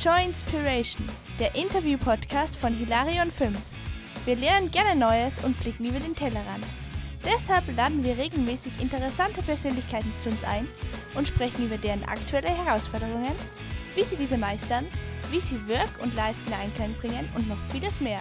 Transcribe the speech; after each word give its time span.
Joy 0.00 0.26
Inspiration, 0.26 1.04
der 1.40 1.56
Interview-Podcast 1.56 2.54
von 2.54 2.72
Hilarion 2.72 3.32
5. 3.32 3.58
Wir 4.26 4.36
lernen 4.36 4.70
gerne 4.70 4.94
Neues 4.94 5.42
und 5.42 5.58
blicken 5.58 5.86
über 5.86 5.98
den 5.98 6.14
Tellerrand. 6.14 6.64
Deshalb 7.24 7.64
laden 7.76 8.04
wir 8.04 8.16
regelmäßig 8.16 8.80
interessante 8.80 9.42
Persönlichkeiten 9.42 10.12
zu 10.20 10.28
uns 10.28 10.44
ein 10.44 10.68
und 11.16 11.26
sprechen 11.26 11.66
über 11.66 11.78
deren 11.78 12.04
aktuelle 12.04 12.46
Herausforderungen, 12.46 13.32
wie 13.96 14.04
sie 14.04 14.14
diese 14.14 14.38
meistern, 14.38 14.86
wie 15.32 15.40
sie 15.40 15.56
Work 15.68 15.90
und 16.00 16.14
Life 16.14 16.38
in 16.46 16.52
Einklang 16.52 16.94
bringen 17.00 17.28
und 17.34 17.48
noch 17.48 17.58
vieles 17.72 18.00
mehr. 18.00 18.20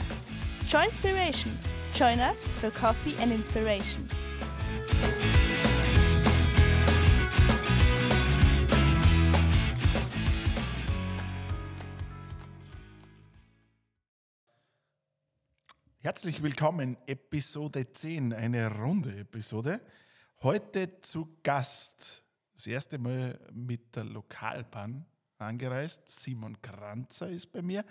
Joy 0.68 0.86
Inspiration. 0.86 1.56
Join 1.94 2.18
us 2.18 2.44
for 2.60 2.72
coffee 2.72 3.14
and 3.22 3.32
inspiration. 3.32 4.08
Herzlich 16.08 16.42
willkommen, 16.42 16.96
Episode 17.06 17.92
10, 17.92 18.32
eine 18.32 18.74
runde 18.80 19.14
Episode. 19.18 19.82
Heute 20.42 21.02
zu 21.02 21.38
Gast, 21.44 22.24
das 22.54 22.66
erste 22.66 22.98
Mal 22.98 23.38
mit 23.52 23.94
der 23.94 24.06
Lokalbahn 24.06 25.06
angereist. 25.38 26.10
Simon 26.10 26.62
Kranzer 26.62 27.30
ist 27.30 27.48
bei 27.48 27.62
mir. 27.62 27.84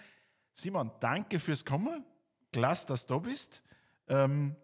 Simon, 0.55 0.93
danke 0.99 1.39
fürs 1.39 1.63
Kommen. 1.63 2.07
Klasse, 2.51 2.87
dass 2.87 3.05
du 3.05 3.13
da 3.13 3.21
bist. 3.21 3.63
Ähm, 4.07 4.57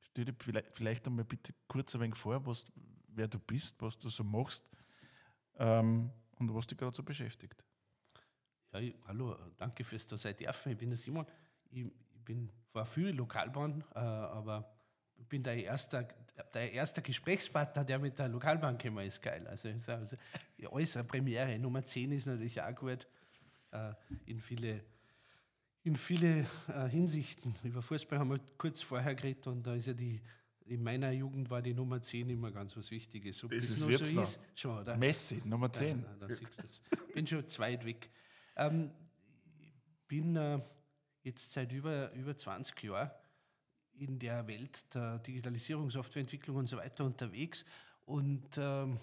stell 0.00 0.24
dir 0.24 0.34
vielleicht, 0.40 0.74
vielleicht 0.74 1.06
einmal 1.06 1.24
bitte 1.24 1.54
kurz 1.68 1.94
ein 1.94 2.00
wenig 2.00 2.18
vor, 2.18 2.44
was, 2.46 2.64
wer 3.06 3.28
du 3.28 3.38
bist, 3.38 3.80
was 3.80 3.96
du 3.96 4.08
so 4.08 4.24
machst 4.24 4.68
ähm, 5.56 6.10
und 6.32 6.52
was 6.52 6.66
dich 6.66 6.76
gerade 6.76 6.96
so 6.96 7.04
beschäftigt. 7.04 7.64
Ja, 8.72 8.80
hallo, 9.06 9.36
danke 9.56 9.84
fürs 9.84 10.04
da 10.08 10.18
sein 10.18 10.36
dürfen. 10.36 10.72
Ich 10.72 10.78
bin 10.78 10.90
der 10.90 10.98
Simon. 10.98 11.24
Ich, 11.70 11.84
ich 11.84 12.24
bin 12.24 12.50
war 12.72 12.86
viel 12.86 13.10
Lokalbahn, 13.10 13.84
äh, 13.94 13.98
aber 13.98 14.70
ich 15.16 15.26
bin 15.26 15.42
der 15.42 15.62
erste, 15.62 16.08
der 16.54 16.72
erste 16.72 17.02
Gesprächspartner, 17.02 17.84
der 17.84 17.98
mit 17.98 18.18
der 18.18 18.28
Lokalbahn 18.28 18.78
gekommen 18.78 19.06
ist, 19.06 19.20
geil. 19.20 19.46
Also, 19.46 19.68
also 19.68 20.16
alles 20.70 20.96
eine 20.96 21.04
Premiere. 21.04 21.58
Nummer 21.58 21.84
10 21.84 22.12
ist 22.12 22.26
natürlich 22.26 22.60
auch 22.62 22.74
gut 22.74 23.06
äh, 23.72 23.92
in 24.26 24.40
viele, 24.40 24.84
in 25.82 25.96
viele 25.96 26.46
äh, 26.68 26.88
Hinsichten. 26.88 27.54
Über 27.62 27.82
Fußball 27.82 28.18
haben 28.18 28.30
wir 28.30 28.40
kurz 28.56 28.82
vorher 28.82 29.14
geredet 29.14 29.46
und 29.46 29.66
da 29.66 29.74
ist 29.74 29.86
ja 29.86 29.92
die, 29.92 30.20
in 30.66 30.82
meiner 30.82 31.10
Jugend 31.10 31.50
war 31.50 31.60
die 31.60 31.74
Nummer 31.74 32.00
10 32.00 32.30
immer 32.30 32.52
ganz 32.52 32.76
was 32.76 32.90
Wichtiges. 32.90 33.42
Ob 33.44 33.50
das, 33.50 33.68
das 33.68 33.80
ist 33.80 33.88
jetzt 33.88 34.06
so 34.06 34.16
noch. 34.16 34.22
ist, 34.22 34.40
schon, 34.54 34.78
oder? 34.78 34.96
Messi, 34.96 35.42
Nummer 35.44 35.72
10. 35.72 36.02
Ja, 36.02 36.16
da 36.20 36.28
siehst 36.28 36.62
du 36.90 37.12
bin 37.12 37.26
schon 37.26 37.48
zu 37.48 37.60
weit 37.60 37.84
weg. 37.84 38.08
Ähm, 38.56 38.90
bin 40.06 40.36
äh, 40.36 40.60
jetzt 41.30 41.52
seit 41.52 41.72
über, 41.72 42.12
über 42.12 42.36
20 42.36 42.82
Jahren 42.82 43.10
in 43.98 44.18
der 44.18 44.46
Welt 44.46 44.92
der 44.94 45.18
Digitalisierung, 45.18 45.90
Softwareentwicklung 45.90 46.56
und 46.56 46.68
so 46.68 46.76
weiter 46.76 47.04
unterwegs 47.04 47.64
und, 48.04 48.58
ähm, 48.58 48.98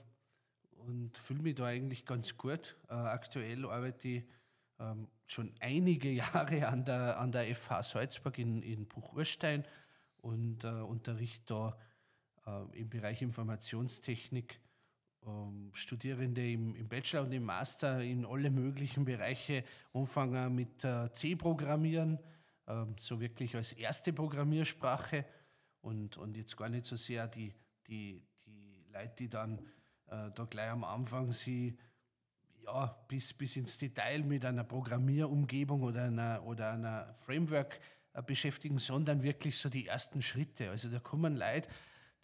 und 0.85 1.17
fühle 1.17 1.41
mich 1.41 1.55
da 1.55 1.65
eigentlich 1.65 2.05
ganz 2.05 2.37
gut. 2.37 2.75
Äh, 2.89 2.93
aktuell 2.93 3.65
arbeite 3.65 4.07
ich 4.07 4.23
ähm, 4.79 5.07
schon 5.25 5.53
einige 5.59 6.09
Jahre 6.23 6.67
an 6.67 6.83
der, 6.83 7.19
an 7.19 7.31
der 7.31 7.55
FH 7.55 7.83
Salzburg 7.83 8.37
in, 8.37 8.61
in 8.61 8.87
Buchurstein 8.87 9.63
und 10.17 10.63
äh, 10.63 10.67
unterrichte 10.67 11.45
da 11.45 11.77
äh, 12.45 12.79
im 12.79 12.89
Bereich 12.89 13.21
Informationstechnik 13.21 14.59
Studierende 15.73 16.49
im, 16.49 16.75
im, 16.75 16.87
Bachelor 16.87 17.23
und 17.23 17.31
im 17.31 17.43
Master 17.43 18.01
in 18.01 18.25
alle 18.25 18.49
möglichen 18.49 19.05
Bereiche 19.05 19.63
anfangen 19.93 20.55
mit 20.55 20.83
äh, 20.83 21.11
C-Programmieren, 21.11 22.19
äh, 22.65 22.85
so 22.97 23.19
wirklich 23.19 23.55
als 23.55 23.73
erste 23.73 24.13
Programmiersprache 24.13 25.25
und, 25.81 26.17
und 26.17 26.35
jetzt 26.35 26.57
gar 26.57 26.69
nicht 26.69 26.85
so 26.85 26.95
sehr 26.95 27.27
die, 27.27 27.53
die, 27.87 28.23
die 28.45 28.85
Leute, 28.91 29.13
die 29.19 29.29
dann 29.29 29.59
äh, 30.07 30.31
da 30.33 30.45
gleich 30.49 30.71
am 30.71 30.83
Anfang 30.83 31.31
sie 31.31 31.77
ja, 32.65 32.87
bis, 33.07 33.33
bis 33.33 33.55
ins 33.55 33.77
Detail 33.77 34.23
mit 34.23 34.45
einer 34.45 34.63
Programmierumgebung 34.63 35.83
oder 35.83 36.03
einer, 36.03 36.43
oder 36.43 36.73
einer 36.73 37.13
Framework 37.15 37.79
äh, 38.13 38.21
beschäftigen, 38.21 38.79
sondern 38.79 39.23
wirklich 39.23 39.57
so 39.57 39.69
die 39.69 39.87
ersten 39.87 40.21
Schritte. 40.21 40.69
Also 40.69 40.89
da 40.89 40.99
kommen 40.99 41.35
Leute, 41.35 41.69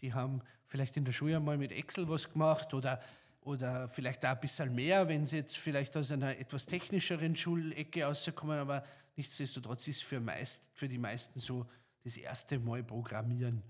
die 0.03 0.13
haben 0.13 0.41
vielleicht 0.65 0.97
in 0.97 1.05
der 1.05 1.13
Schule 1.13 1.37
einmal 1.37 1.57
mit 1.57 1.71
Excel 1.71 2.07
was 2.09 2.29
gemacht 2.29 2.73
oder, 2.73 3.01
oder 3.41 3.87
vielleicht 3.87 4.25
auch 4.25 4.31
ein 4.31 4.39
bisschen 4.39 4.75
mehr, 4.75 5.07
wenn 5.07 5.25
sie 5.25 5.37
jetzt 5.37 5.57
vielleicht 5.57 5.95
aus 5.95 6.11
einer 6.11 6.37
etwas 6.37 6.65
technischeren 6.65 7.35
Schulecke 7.35 8.03
rauskommen, 8.03 8.59
aber 8.59 8.83
nichtsdestotrotz 9.15 9.87
ist 9.87 10.03
für, 10.03 10.19
meist, 10.19 10.69
für 10.73 10.89
die 10.89 10.97
meisten 10.97 11.39
so 11.39 11.65
das 12.03 12.17
erste 12.17 12.59
Mal 12.59 12.83
Programmieren 12.83 13.63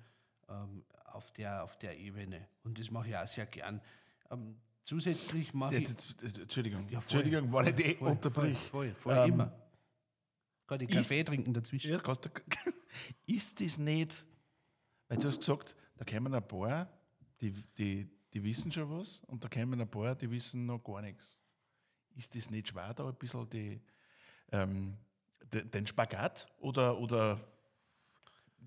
ähm, 0.50 0.84
auf, 1.06 1.32
der, 1.34 1.64
auf 1.64 1.78
der 1.78 1.98
Ebene. 2.00 2.48
Und 2.64 2.80
das 2.80 2.90
mache 2.90 3.10
ich 3.10 3.16
auch 3.16 3.28
sehr 3.28 3.46
gern. 3.46 3.80
Ähm, 4.32 4.56
zusätzlich 4.84 5.54
mache 5.54 5.76
ich. 5.76 5.90
Entschuldigung, 6.24 6.90
ja, 6.90 7.00
voll, 7.00 7.22
Entschuldigung, 7.22 7.54
weil 7.54 7.68
ich 7.70 7.76
die 7.76 7.96
unterbrich. 7.98 8.58
Voll, 8.58 8.92
voll, 8.92 8.96
voll 8.96 9.18
ähm, 9.18 9.34
immer. 9.34 9.52
Gerade 10.66 10.88
Kaffee 10.88 11.20
ist, 11.20 11.28
trinken 11.28 11.54
dazwischen. 11.54 11.92
Ja, 11.92 12.02
ist 13.28 13.62
das 13.62 13.78
nicht, 13.78 14.26
weil 15.10 15.20
du 15.20 15.28
hast 15.28 15.38
gesagt, 15.38 15.76
da 16.04 16.12
kommen 16.12 16.34
ein 16.34 16.48
paar, 16.48 16.88
die, 17.40 17.52
die, 17.78 18.10
die 18.34 18.44
wissen 18.44 18.72
schon 18.72 18.90
was, 18.90 19.22
und 19.28 19.44
da 19.44 19.48
kommen 19.48 19.80
ein 19.80 19.90
paar, 19.90 20.16
die 20.16 20.30
wissen 20.30 20.66
noch 20.66 20.80
gar 20.84 21.02
nichts. 21.02 21.38
Ist 22.16 22.36
das 22.36 22.50
nicht 22.50 22.68
schwer, 22.68 22.94
da 22.94 23.08
ein 23.08 23.16
bisschen 23.16 23.50
die, 23.50 23.82
ähm, 24.52 24.98
de, 25.52 25.64
den 25.64 25.88
Spagat 25.88 26.48
oder, 26.60 26.98
oder 27.00 27.40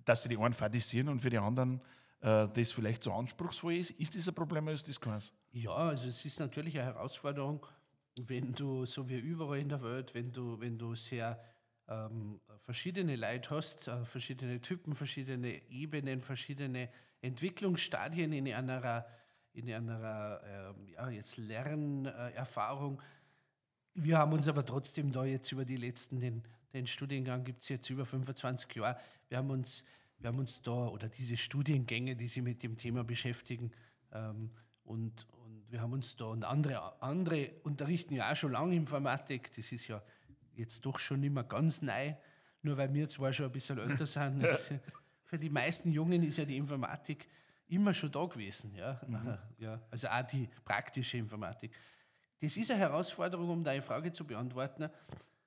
dass 0.05 0.23
sie 0.23 0.29
die 0.31 0.39
einen 0.39 0.55
fadisieren 0.55 1.09
und 1.09 1.21
für 1.21 1.31
die 1.31 1.39
anderen 1.39 1.81
äh, 2.21 2.49
das 2.49 2.71
vielleicht 2.71 3.03
zu 3.03 3.13
anspruchsvoll 3.13 3.75
ist? 3.75 3.91
Ist 3.91 4.17
das 4.17 4.29
ein 4.29 4.35
Problem 4.35 4.65
oder 4.65 4.73
ist 4.73 4.89
das 4.89 5.01
keins? 5.01 5.33
Ja, 5.53 5.75
also 5.75 6.09
es 6.09 6.25
ist 6.25 6.41
natürlich 6.41 6.79
eine 6.79 6.95
Herausforderung, 6.95 7.65
wenn 8.17 8.55
du, 8.55 8.87
so 8.87 9.09
wie 9.09 9.19
überall 9.19 9.59
in 9.59 9.69
der 9.69 9.83
Welt, 9.83 10.15
wenn 10.15 10.33
du, 10.33 10.59
wenn 10.59 10.79
du 10.79 10.95
sehr 10.95 11.41
ähm, 11.89 12.41
verschiedene 12.57 13.15
Leute 13.15 13.51
hast, 13.51 13.89
äh, 13.89 14.05
verschiedene 14.05 14.61
Typen, 14.61 14.95
verschiedene 14.95 15.63
Ebenen, 15.71 16.21
verschiedene 16.21 16.89
Entwicklungsstadien 17.27 18.33
in 18.33 18.53
einer, 18.53 19.07
in 19.53 19.73
einer 19.73 20.41
äh, 20.43 20.93
ja, 20.93 21.11
jetzt 21.11 21.37
Lernerfahrung. 21.37 23.03
Wir 23.95 24.19
haben 24.19 24.33
uns 24.33 24.49
aber 24.49 24.65
trotzdem 24.65 25.13
da 25.13 25.25
jetzt 25.25 25.51
über 25.53 25.65
die 25.65 25.77
letzten, 25.77 26.21
den, 26.21 26.43
den 26.73 26.87
Studiengang 26.87 27.45
gibt 27.45 27.63
es 27.63 27.69
jetzt 27.69 27.89
über 27.91 28.05
25 28.05 28.75
Jahre, 28.77 28.99
wir 29.29 29.39
haben 29.39 29.51
uns, 29.51 29.85
wir 30.19 30.29
haben 30.29 30.39
uns 30.39 30.63
da, 30.63 30.89
oder 30.89 31.09
diese 31.09 31.37
Studiengänge, 31.37 32.17
die 32.17 32.29
sich 32.29 32.43
mit 32.43 32.63
dem 32.63 32.77
Thema 32.77 33.05
beschäftigen, 33.05 33.73
ähm, 34.13 34.51
und, 34.85 35.27
und 35.33 35.65
wir 35.69 35.81
haben 35.81 35.93
uns 35.93 36.17
da, 36.17 36.27
und 36.27 36.45
andere, 36.45 37.03
andere 37.03 37.51
unterrichten 37.65 38.15
ja 38.15 38.31
auch 38.31 38.37
schon 38.37 38.53
lange 38.53 38.77
Informatik, 38.77 39.51
das 39.57 39.73
ist 39.73 39.89
ja 39.89 40.03
jetzt 40.55 40.85
doch 40.87 40.99
schon 40.99 41.21
mehr 41.21 41.45
ganz 41.45 41.83
neu, 41.83 42.15
nur 42.63 42.77
weil 42.77 42.93
wir 42.95 43.09
zwar 43.09 43.33
schon 43.33 43.47
ein 43.47 43.53
bisschen 43.53 43.79
älter 43.79 44.07
sind. 44.07 44.43
Ist, 44.43 44.73
für 45.27 45.39
die 45.39 45.51
meisten 45.51 45.91
Jungen 45.91 46.23
ist 46.23 46.39
ja 46.39 46.45
die 46.45 46.57
Informatik 46.57 47.29
immer 47.69 47.93
schon 47.93 48.11
da 48.11 48.25
gewesen. 48.25 48.75
Ja? 48.75 49.01
Mhm. 49.07 49.37
ja 49.59 49.81
also 49.91 50.09
auch 50.09 50.23
die 50.23 50.49
praktische 50.65 51.19
Informatik. 51.19 51.73
Das 52.41 52.57
ist 52.57 52.71
eine 52.71 52.81
Herausforderung, 52.81 53.49
um 53.49 53.65
deine 53.65 53.83
Frage 53.83 54.13
zu 54.13 54.25
beantworten. 54.25 54.89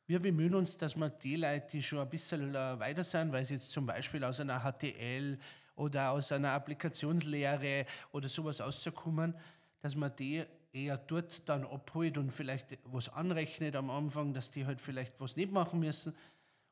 Wir 0.05 0.19
bemühen 0.19 0.55
uns, 0.55 0.75
dass 0.77 0.95
wir 0.95 1.09
die 1.09 1.35
Leute, 1.35 1.67
die 1.71 1.83
schon 1.83 1.99
ein 1.99 2.09
bisschen 2.09 2.51
weiter 2.53 3.03
sind, 3.03 3.31
weil 3.31 3.45
sie 3.45 3.55
jetzt 3.55 3.71
zum 3.71 3.85
Beispiel 3.85 4.23
aus 4.23 4.39
einer 4.39 4.59
HTL 4.59 5.37
oder 5.75 6.11
aus 6.11 6.31
einer 6.31 6.51
Applikationslehre 6.51 7.85
oder 8.11 8.27
sowas 8.27 8.59
rauskommen, 8.59 9.35
dass 9.81 9.95
man 9.95 10.13
die 10.15 10.43
eher 10.73 10.97
dort 10.97 11.47
dann 11.47 11.63
abholt 11.65 12.17
und 12.17 12.31
vielleicht 12.31 12.79
was 12.85 13.09
anrechnet 13.09 13.75
am 13.75 13.89
Anfang, 13.89 14.33
dass 14.33 14.51
die 14.51 14.65
halt 14.65 14.81
vielleicht 14.81 15.19
was 15.21 15.35
nicht 15.35 15.51
machen 15.51 15.79
müssen. 15.79 16.15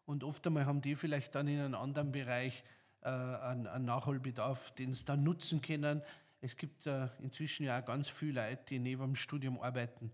Und 0.06 0.24
oft 0.24 0.46
einmal 0.48 0.66
haben 0.66 0.82
die 0.82 0.96
vielleicht 0.96 1.36
dann 1.36 1.48
in 1.48 1.60
einem 1.60 1.76
anderen 1.76 2.12
Bereich 2.12 2.64
äh, 3.08 3.10
einen, 3.10 3.68
einen, 3.68 3.86
Nachholbedarf, 3.86 4.72
den 4.72 4.94
sie 4.94 5.06
dann 5.06 5.24
nutzen 5.24 5.62
können. 5.62 6.02
Es 6.42 6.58
gibt 6.58 6.86
äh, 6.86 7.08
inzwischen 7.20 7.64
ja 7.64 7.80
auch 7.80 7.86
ganz 7.86 8.10
viele 8.10 8.42
Leute, 8.42 8.64
die 8.70 8.80
neben 8.80 9.02
dem 9.02 9.16
Studium 9.16 9.60
arbeiten. 9.62 10.12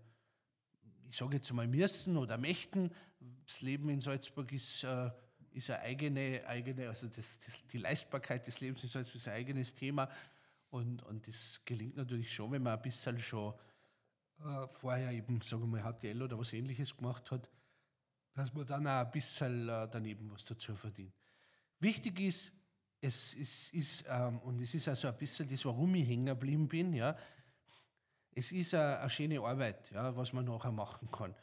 Ich 1.08 1.16
sage 1.16 1.36
jetzt 1.36 1.52
mal 1.52 1.66
müssen 1.66 2.16
oder 2.16 2.38
möchten. 2.38 2.92
Das 3.46 3.62
Leben 3.62 3.88
in 3.88 4.00
Salzburg 4.00 4.52
ist, 4.52 4.84
äh, 4.84 5.10
ist 5.50 5.70
eine 5.70 5.80
eigene, 5.80 6.42
eigene 6.46 6.88
also 6.88 7.08
das, 7.08 7.40
das, 7.40 7.66
die 7.66 7.78
Leistbarkeit 7.78 8.46
des 8.46 8.60
Lebens 8.60 8.84
in 8.84 8.88
Salzburg 8.88 9.16
ist 9.16 9.26
ein 9.28 9.34
eigenes 9.34 9.74
Thema. 9.74 10.08
Und, 10.70 11.02
und 11.02 11.26
das 11.26 11.62
gelingt 11.64 11.96
natürlich 11.96 12.32
schon, 12.32 12.52
wenn 12.52 12.62
man 12.62 12.74
ein 12.74 12.82
bisschen 12.82 13.18
schon 13.18 13.54
äh, 14.38 14.68
vorher 14.68 15.10
eben, 15.10 15.40
sagen 15.40 15.62
wir 15.62 15.82
mal, 15.82 15.92
HTL 15.92 16.22
oder 16.22 16.38
was 16.38 16.52
ähnliches 16.52 16.96
gemacht 16.96 17.32
hat, 17.32 17.50
dass 18.34 18.54
man 18.54 18.66
dann 18.66 18.86
auch 18.86 19.04
ein 19.04 19.10
bisschen 19.10 19.68
äh, 19.68 19.88
daneben 19.90 20.30
was 20.30 20.44
dazu 20.44 20.76
verdient. 20.76 21.12
Wichtig 21.80 22.20
ist, 22.20 22.52
es 23.04 23.34
ist, 23.34 23.74
ist 23.74 24.04
ähm, 24.08 24.38
und 24.40 24.60
es 24.60 24.74
ist 24.74 24.88
also 24.88 25.08
ein 25.08 25.16
bisschen 25.16 25.48
das, 25.48 25.64
warum 25.64 25.94
ich 25.94 26.08
hängen 26.08 26.26
geblieben 26.26 26.66
bin, 26.66 26.92
ja, 26.94 27.16
es 28.34 28.50
ist 28.50 28.74
eine, 28.74 28.98
eine 29.00 29.10
schöne 29.10 29.40
Arbeit, 29.40 29.90
ja, 29.90 30.16
was 30.16 30.32
man 30.32 30.44
nachher 30.44 30.72
machen 30.72 31.08
kann. 31.10 31.34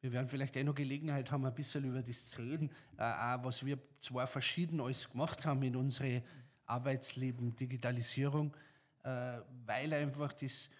Wir 0.00 0.12
werden 0.12 0.28
vielleicht 0.28 0.56
eh 0.56 0.62
noch 0.62 0.76
Gelegenheit 0.76 1.30
haben, 1.32 1.44
ein 1.44 1.54
bisschen 1.54 1.84
über 1.84 2.02
das 2.02 2.28
zu 2.28 2.40
reden, 2.40 2.70
äh, 2.96 3.02
auch 3.02 3.44
was 3.44 3.66
wir 3.66 3.78
zwar 3.98 4.26
verschieden 4.26 4.80
alles 4.80 5.10
gemacht 5.10 5.44
haben 5.44 5.62
in 5.64 5.74
unserem 5.74 6.22
Arbeitsleben, 6.66 7.56
Digitalisierung, 7.56 8.56
äh, 9.02 9.38
weil 9.66 9.92
einfach 9.92 10.32
das 10.32 10.70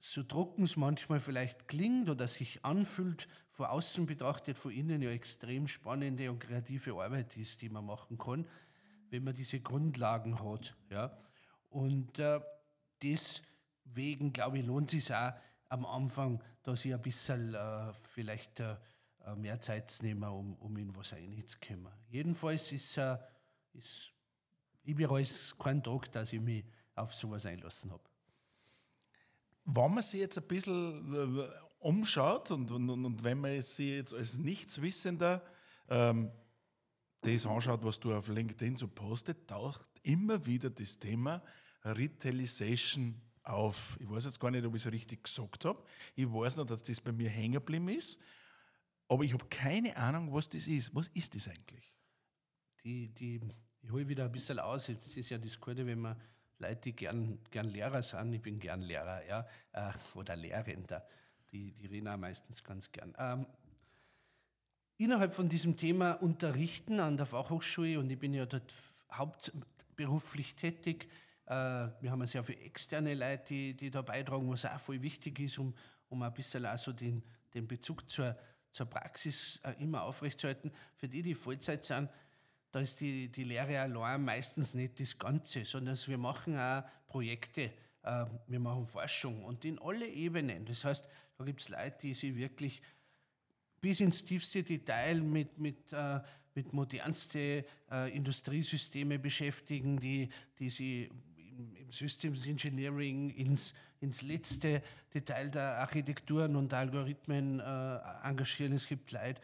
so 0.00 0.24
trocken 0.24 0.64
es 0.64 0.76
manchmal 0.76 1.20
vielleicht 1.20 1.68
klingt 1.68 2.10
oder 2.10 2.26
sich 2.26 2.64
anfühlt, 2.64 3.28
von 3.52 3.66
außen 3.66 4.06
betrachtet, 4.06 4.58
von 4.58 4.72
innen 4.72 5.00
ja 5.00 5.10
extrem 5.10 5.68
spannende 5.68 6.28
und 6.28 6.40
kreative 6.40 6.94
Arbeit 6.94 7.36
ist, 7.36 7.62
die 7.62 7.68
man 7.68 7.86
machen 7.86 8.18
kann, 8.18 8.44
wenn 9.12 9.24
man 9.24 9.34
diese 9.34 9.60
Grundlagen 9.60 10.42
hat. 10.42 10.74
Ja. 10.90 11.16
Und 11.68 12.18
äh, 12.18 12.40
deswegen, 13.02 14.32
glaube 14.32 14.58
ich, 14.58 14.66
lohnt 14.66 14.92
es 14.92 15.06
sich 15.06 15.14
auch 15.14 15.34
am 15.68 15.84
Anfang, 15.84 16.42
da 16.62 16.74
sich 16.74 16.94
ein 16.94 17.02
bisschen 17.02 17.54
äh, 17.54 17.92
vielleicht 17.92 18.60
äh, 18.60 18.76
mehr 19.36 19.60
Zeit 19.60 19.90
zu 19.90 20.02
nehmen, 20.02 20.24
um, 20.24 20.54
um 20.54 20.76
in 20.78 20.96
was 20.96 21.12
reinzukommen. 21.12 21.92
Jedenfalls 22.08 22.72
ist, 22.72 22.96
äh, 22.96 23.18
ist 23.74 24.12
ich 24.84 24.96
bereue 24.96 25.22
es 25.22 25.56
keinen 25.58 25.82
Tag, 25.82 26.10
dass 26.10 26.32
ich 26.32 26.40
mich 26.40 26.64
auf 26.94 27.14
sowas 27.14 27.46
einlassen 27.46 27.92
habe. 27.92 28.02
Wenn 29.64 29.94
man 29.94 30.02
sich 30.02 30.20
jetzt 30.20 30.38
ein 30.38 30.48
bisschen 30.48 31.38
äh, 31.38 31.48
umschaut 31.78 32.50
und, 32.50 32.70
und, 32.70 32.88
und 32.88 33.22
wenn 33.22 33.38
man 33.38 33.60
sich 33.60 33.90
jetzt 33.90 34.14
als 34.14 34.38
Nichtswissender 34.38 35.42
ähm, 35.88 36.32
das 37.22 37.46
anschaut, 37.46 37.84
was 37.84 37.98
du 37.98 38.14
auf 38.14 38.28
LinkedIn 38.28 38.76
so 38.76 38.88
postet, 38.88 39.48
taucht 39.48 39.88
immer 40.02 40.44
wieder 40.44 40.70
das 40.70 40.98
Thema 40.98 41.42
Retailization 41.84 43.20
auf. 43.44 43.96
Ich 44.00 44.08
weiß 44.08 44.24
jetzt 44.24 44.40
gar 44.40 44.50
nicht, 44.50 44.64
ob 44.64 44.74
ich 44.74 44.84
es 44.84 44.92
richtig 44.92 45.24
gesagt 45.24 45.64
habe. 45.64 45.82
Ich 46.14 46.26
weiß 46.26 46.56
noch, 46.56 46.66
dass 46.66 46.82
das 46.82 47.00
bei 47.00 47.12
mir 47.12 47.30
hängen 47.30 47.54
geblieben 47.54 47.88
ist. 47.88 48.20
Aber 49.08 49.24
ich 49.24 49.32
habe 49.32 49.46
keine 49.48 49.96
Ahnung, 49.96 50.32
was 50.32 50.48
das 50.48 50.66
ist. 50.66 50.94
Was 50.94 51.08
ist 51.08 51.34
das 51.34 51.48
eigentlich? 51.48 51.92
Die, 52.84 53.08
die, 53.08 53.40
ich 53.82 53.90
hole 53.90 54.08
wieder 54.08 54.24
ein 54.24 54.32
bisschen 54.32 54.58
aus. 54.58 54.86
Das 54.86 55.16
ist 55.16 55.28
ja 55.28 55.38
das 55.38 55.60
Gute, 55.60 55.86
wenn 55.86 56.00
man 56.00 56.20
Leute, 56.58 56.80
die 56.80 56.96
gern, 56.96 57.38
gern 57.50 57.66
Lehrer 57.66 58.02
sind, 58.02 58.32
ich 58.32 58.40
bin 58.40 58.58
gern 58.58 58.82
Lehrer, 58.82 59.26
ja, 59.26 59.46
äh, 59.72 59.92
oder 60.14 60.36
Lehrender, 60.36 61.04
die, 61.50 61.72
die 61.72 61.86
reden 61.86 62.08
auch 62.08 62.16
meistens 62.16 62.62
ganz 62.62 62.90
gern. 62.92 63.14
Ähm, 63.18 63.46
innerhalb 65.02 65.32
von 65.32 65.48
diesem 65.48 65.76
Thema 65.76 66.12
Unterrichten 66.12 67.00
an 67.00 67.16
der 67.16 67.26
Fachhochschule, 67.26 67.98
und 67.98 68.10
ich 68.10 68.18
bin 68.18 68.34
ja 68.34 68.46
dort 68.46 68.72
hauptberuflich 69.12 70.54
tätig, 70.54 71.08
äh, 71.46 71.52
wir 72.00 72.10
haben 72.10 72.26
sehr 72.26 72.44
viele 72.44 72.60
externe 72.60 73.14
Leute, 73.14 73.44
die, 73.48 73.74
die 73.74 73.90
da 73.90 74.02
beitragen, 74.02 74.48
was 74.48 74.64
auch 74.64 74.78
voll 74.78 75.02
wichtig 75.02 75.40
ist, 75.40 75.58
um, 75.58 75.74
um 76.08 76.22
ein 76.22 76.32
bisschen 76.32 76.64
also 76.64 76.92
den, 76.92 77.22
den 77.52 77.66
Bezug 77.66 78.08
zur, 78.08 78.36
zur 78.70 78.86
Praxis 78.86 79.60
äh, 79.64 79.74
immer 79.82 80.02
aufrechtzuerhalten. 80.02 80.70
Für 80.96 81.08
die, 81.08 81.22
die 81.22 81.34
Vollzeit 81.34 81.84
sind, 81.84 82.08
da 82.70 82.80
ist 82.80 83.00
die, 83.00 83.28
die 83.28 83.44
Lehre 83.44 83.80
allein 83.80 84.24
meistens 84.24 84.72
nicht 84.72 85.00
das 85.00 85.18
Ganze, 85.18 85.64
sondern 85.64 85.98
wir 86.06 86.18
machen 86.18 86.56
auch 86.56 86.84
Projekte, 87.08 87.72
äh, 88.02 88.24
wir 88.46 88.60
machen 88.60 88.86
Forschung 88.86 89.44
und 89.44 89.64
in 89.64 89.80
alle 89.80 90.06
Ebenen. 90.06 90.64
Das 90.64 90.84
heißt, 90.84 91.04
da 91.36 91.44
gibt 91.44 91.60
es 91.60 91.68
Leute, 91.68 91.98
die 92.02 92.14
sich 92.14 92.36
wirklich 92.36 92.82
bis 93.82 94.00
ins 94.00 94.24
tiefste 94.24 94.62
Detail 94.62 95.20
mit, 95.20 95.58
mit, 95.58 95.92
äh, 95.92 96.20
mit 96.54 96.72
modernsten 96.72 97.64
äh, 97.90 98.16
Industriesysteme 98.16 99.18
beschäftigen, 99.18 99.98
die, 99.98 100.28
die 100.58 100.70
sich 100.70 101.10
im 101.82 101.90
Systems 101.90 102.46
Engineering 102.46 103.30
ins, 103.30 103.74
ins 104.00 104.22
letzte 104.22 104.82
Detail 105.12 105.50
der 105.50 105.78
Architekturen 105.80 106.56
und 106.56 106.72
Algorithmen 106.72 107.60
äh, 107.60 107.98
engagieren. 108.22 108.72
Es 108.72 108.86
gibt 108.86 109.10
Leute, 109.10 109.40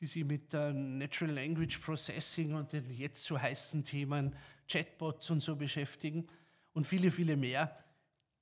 die 0.00 0.06
sich 0.06 0.24
mit 0.24 0.54
äh, 0.54 0.72
Natural 0.72 1.34
Language 1.34 1.78
Processing 1.78 2.54
und 2.54 2.72
den 2.72 2.88
jetzt 2.90 3.24
so 3.24 3.40
heißen 3.40 3.84
Themen 3.84 4.34
Chatbots 4.68 5.30
und 5.30 5.42
so 5.42 5.54
beschäftigen 5.54 6.26
und 6.72 6.86
viele, 6.86 7.10
viele 7.10 7.36
mehr. 7.36 7.76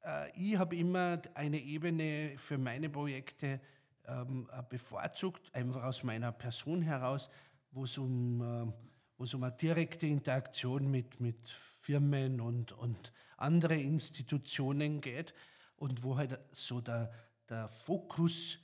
Äh, 0.04 0.30
ich 0.36 0.56
habe 0.56 0.76
immer 0.76 1.20
eine 1.34 1.58
Ebene 1.58 2.34
für 2.36 2.56
meine 2.56 2.88
Projekte 2.88 3.60
ähm, 4.06 4.48
äh, 4.52 4.62
bevorzugt, 4.68 5.54
einfach 5.54 5.84
aus 5.84 6.02
meiner 6.02 6.32
Person 6.32 6.82
heraus, 6.82 7.30
wo 7.70 7.84
es 7.84 7.98
um, 7.98 8.40
äh, 8.40 9.24
um 9.34 9.42
eine 9.42 9.52
direkte 9.52 10.06
Interaktion 10.06 10.90
mit, 10.90 11.20
mit 11.20 11.50
Firmen 11.80 12.40
und, 12.40 12.72
und 12.72 13.12
andere 13.36 13.76
Institutionen 13.76 15.00
geht 15.00 15.34
und 15.76 16.02
wo 16.02 16.16
halt 16.16 16.38
so 16.52 16.80
der, 16.80 17.12
der 17.48 17.68
Fokus 17.68 18.58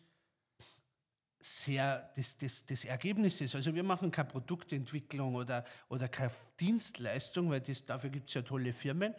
sehr 1.41 2.13
des, 2.17 2.37
des, 2.37 2.67
des 2.67 2.85
Ergebnisses. 2.85 3.55
Also 3.55 3.75
wir 3.75 3.83
machen 3.83 4.11
keine 4.11 4.29
Produktentwicklung 4.29 5.35
oder, 5.35 5.65
oder 5.89 6.09
keine 6.09 6.33
Dienstleistung, 6.61 7.51
weil 7.51 7.63
das, 7.63 7.87
dafür 7.87 8.11
gibt 8.11 8.29
es 8.29 8.35
ja 8.35 8.43
tolle 8.43 8.73
Firmen, 8.73 9.15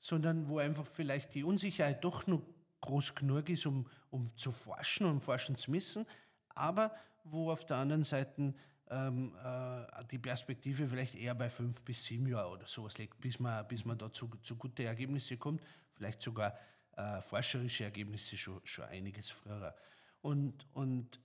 sondern 0.00 0.48
wo 0.48 0.58
einfach 0.58 0.84
vielleicht 0.84 1.34
die 1.34 1.44
Unsicherheit 1.44 2.02
doch 2.04 2.26
nur 2.26 2.42
groß 2.84 3.14
genug 3.14 3.48
ist, 3.48 3.66
um, 3.66 3.86
um 4.10 4.28
zu 4.36 4.52
forschen 4.52 5.06
und 5.06 5.20
forschen 5.20 5.56
zu 5.56 5.70
müssen, 5.70 6.06
aber 6.50 6.94
wo 7.24 7.50
auf 7.50 7.64
der 7.64 7.78
anderen 7.78 8.04
Seite 8.04 8.54
ähm, 8.90 9.34
äh, 9.42 10.04
die 10.10 10.18
Perspektive 10.18 10.86
vielleicht 10.86 11.14
eher 11.14 11.34
bei 11.34 11.48
fünf 11.48 11.82
bis 11.82 12.04
sieben 12.04 12.26
Jahren 12.28 12.52
oder 12.52 12.66
sowas 12.66 12.98
liegt, 12.98 13.18
bis 13.20 13.40
man, 13.40 13.66
bis 13.66 13.84
man 13.84 13.96
da 13.96 14.12
zu, 14.12 14.28
zu 14.42 14.56
gute 14.56 14.84
Ergebnisse 14.84 15.38
kommt, 15.38 15.62
vielleicht 15.94 16.20
sogar 16.20 16.58
äh, 16.96 17.22
forscherische 17.22 17.84
Ergebnisse 17.84 18.36
schon, 18.36 18.60
schon 18.64 18.84
einiges 18.84 19.30
früher. 19.30 19.74
Und, 20.20 20.66
und 20.74 21.18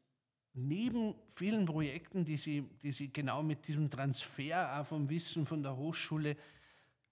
neben 0.54 1.16
vielen 1.28 1.66
Projekten, 1.66 2.24
die 2.24 2.38
sie, 2.38 2.62
die 2.82 2.94
sie 2.94 3.12
genau 3.12 3.44
mit 3.44 3.68
diesem 3.68 3.90
Transfer 3.90 4.80
auch 4.80 4.86
vom 4.86 5.10
Wissen 5.10 5.46
von 5.46 5.62
der 5.62 5.76
Hochschule 5.76 6.38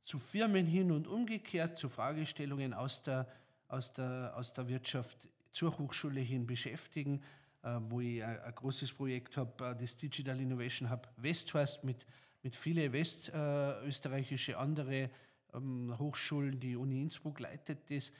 zu 0.01 0.19
Firmen 0.19 0.65
hin 0.65 0.91
und 0.91 1.05
umgekehrt, 1.05 1.77
zu 1.77 1.89
Fragestellungen 1.89 2.73
aus 2.73 3.03
der, 3.03 3.27
aus 3.67 3.93
der, 3.93 4.33
aus 4.35 4.53
der 4.53 4.67
Wirtschaft 4.67 5.27
zur 5.51 5.77
Hochschule 5.77 6.21
hin 6.21 6.45
beschäftigen, 6.45 7.21
äh, 7.63 7.79
wo 7.89 7.99
ich 7.99 8.23
ein, 8.23 8.55
großes 8.55 8.93
Projekt 8.93 9.37
habe, 9.37 9.65
äh, 9.65 9.75
das 9.75 9.97
Digital 9.97 10.39
Innovation 10.39 10.89
Hub 10.89 11.11
Westhorst 11.17 11.83
mit, 11.83 12.05
mit 12.43 12.55
vielen 12.55 12.93
westösterreichische 12.93 14.53
äh, 14.53 14.55
andere 14.55 15.09
ähm, 15.53 15.93
Hochschulen, 15.97 16.59
die 16.59 16.75
Uni 16.75 17.01
Innsbruck 17.01 17.39
leitet 17.39 17.89
das, 17.89 18.11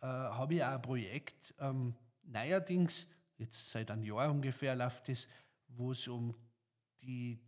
habe 0.00 0.56
ich 0.56 0.62
auch 0.62 0.68
ein 0.68 0.82
Projekt, 0.82 1.54
ähm, 1.58 1.94
neuerdings 2.24 3.06
jetzt 3.38 3.70
seit 3.70 3.90
einem 3.90 4.02
Jahr 4.02 4.30
ungefähr 4.30 4.76
läuft 4.76 5.08
es, 5.08 5.26
wo 5.68 5.92
es 5.92 6.06
um 6.06 6.34
die 7.00 7.40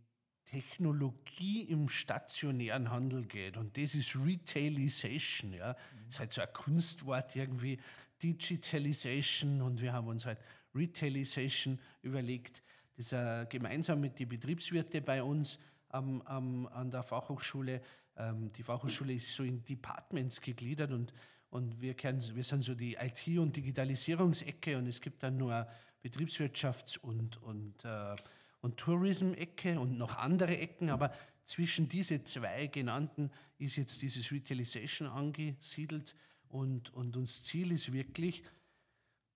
Technologie 0.49 1.63
im 1.63 1.89
stationären 1.89 2.89
Handel 2.89 3.25
geht. 3.25 3.57
Und 3.57 3.77
das 3.77 3.95
ist 3.95 4.15
Retailization. 4.15 5.53
Ja. 5.53 5.71
Mhm. 5.71 6.05
Das 6.05 6.15
ist 6.15 6.19
halt 6.19 6.33
so 6.33 6.41
ein 6.41 6.53
Kunstwort 6.53 7.35
irgendwie, 7.35 7.79
Digitalization. 8.21 9.61
Und 9.61 9.81
wir 9.81 9.93
haben 9.93 10.07
uns 10.07 10.25
halt 10.25 10.39
Retailization 10.73 11.79
überlegt. 12.01 12.63
Das 12.95 13.07
ist 13.07 13.11
äh, 13.13 13.45
gemeinsam 13.49 13.99
mit 14.01 14.17
den 14.19 14.29
Betriebswirten 14.29 15.03
bei 15.03 15.21
uns 15.21 15.59
am, 15.89 16.21
am, 16.23 16.65
an 16.67 16.89
der 16.91 17.03
Fachhochschule. 17.03 17.81
Ähm, 18.15 18.51
die 18.53 18.63
Fachhochschule 18.63 19.13
ist 19.13 19.35
so 19.35 19.43
in 19.43 19.63
Departments 19.63 20.41
gegliedert 20.41 20.91
und 20.91 21.13
und 21.49 21.79
wir, 21.81 21.93
kennen, 21.93 22.21
wir 22.35 22.43
sind 22.43 22.63
so 22.63 22.75
die 22.75 22.95
IT- 22.95 23.39
und 23.39 23.55
Digitalisierungsecke 23.55 24.77
und 24.77 24.87
es 24.87 24.99
gibt 24.99 25.23
dann 25.23 25.37
nur 25.37 25.65
Betriebswirtschafts- 26.03 26.99
und, 26.99 27.41
und, 27.41 27.85
äh, 27.85 28.15
und 28.61 28.77
Tourism-Ecke 28.77 29.79
und 29.79 29.97
noch 29.97 30.17
andere 30.17 30.57
Ecken, 30.57 30.89
aber 30.89 31.13
zwischen 31.45 31.87
diese 31.87 32.23
zwei 32.23 32.67
genannten 32.67 33.31
ist 33.57 33.77
jetzt 33.77 34.01
dieses 34.01 34.31
Retailization 34.31 35.07
angesiedelt 35.07 36.15
und, 36.49 36.93
und 36.93 37.15
uns 37.17 37.43
Ziel 37.43 37.71
ist 37.71 37.91
wirklich, 37.93 38.43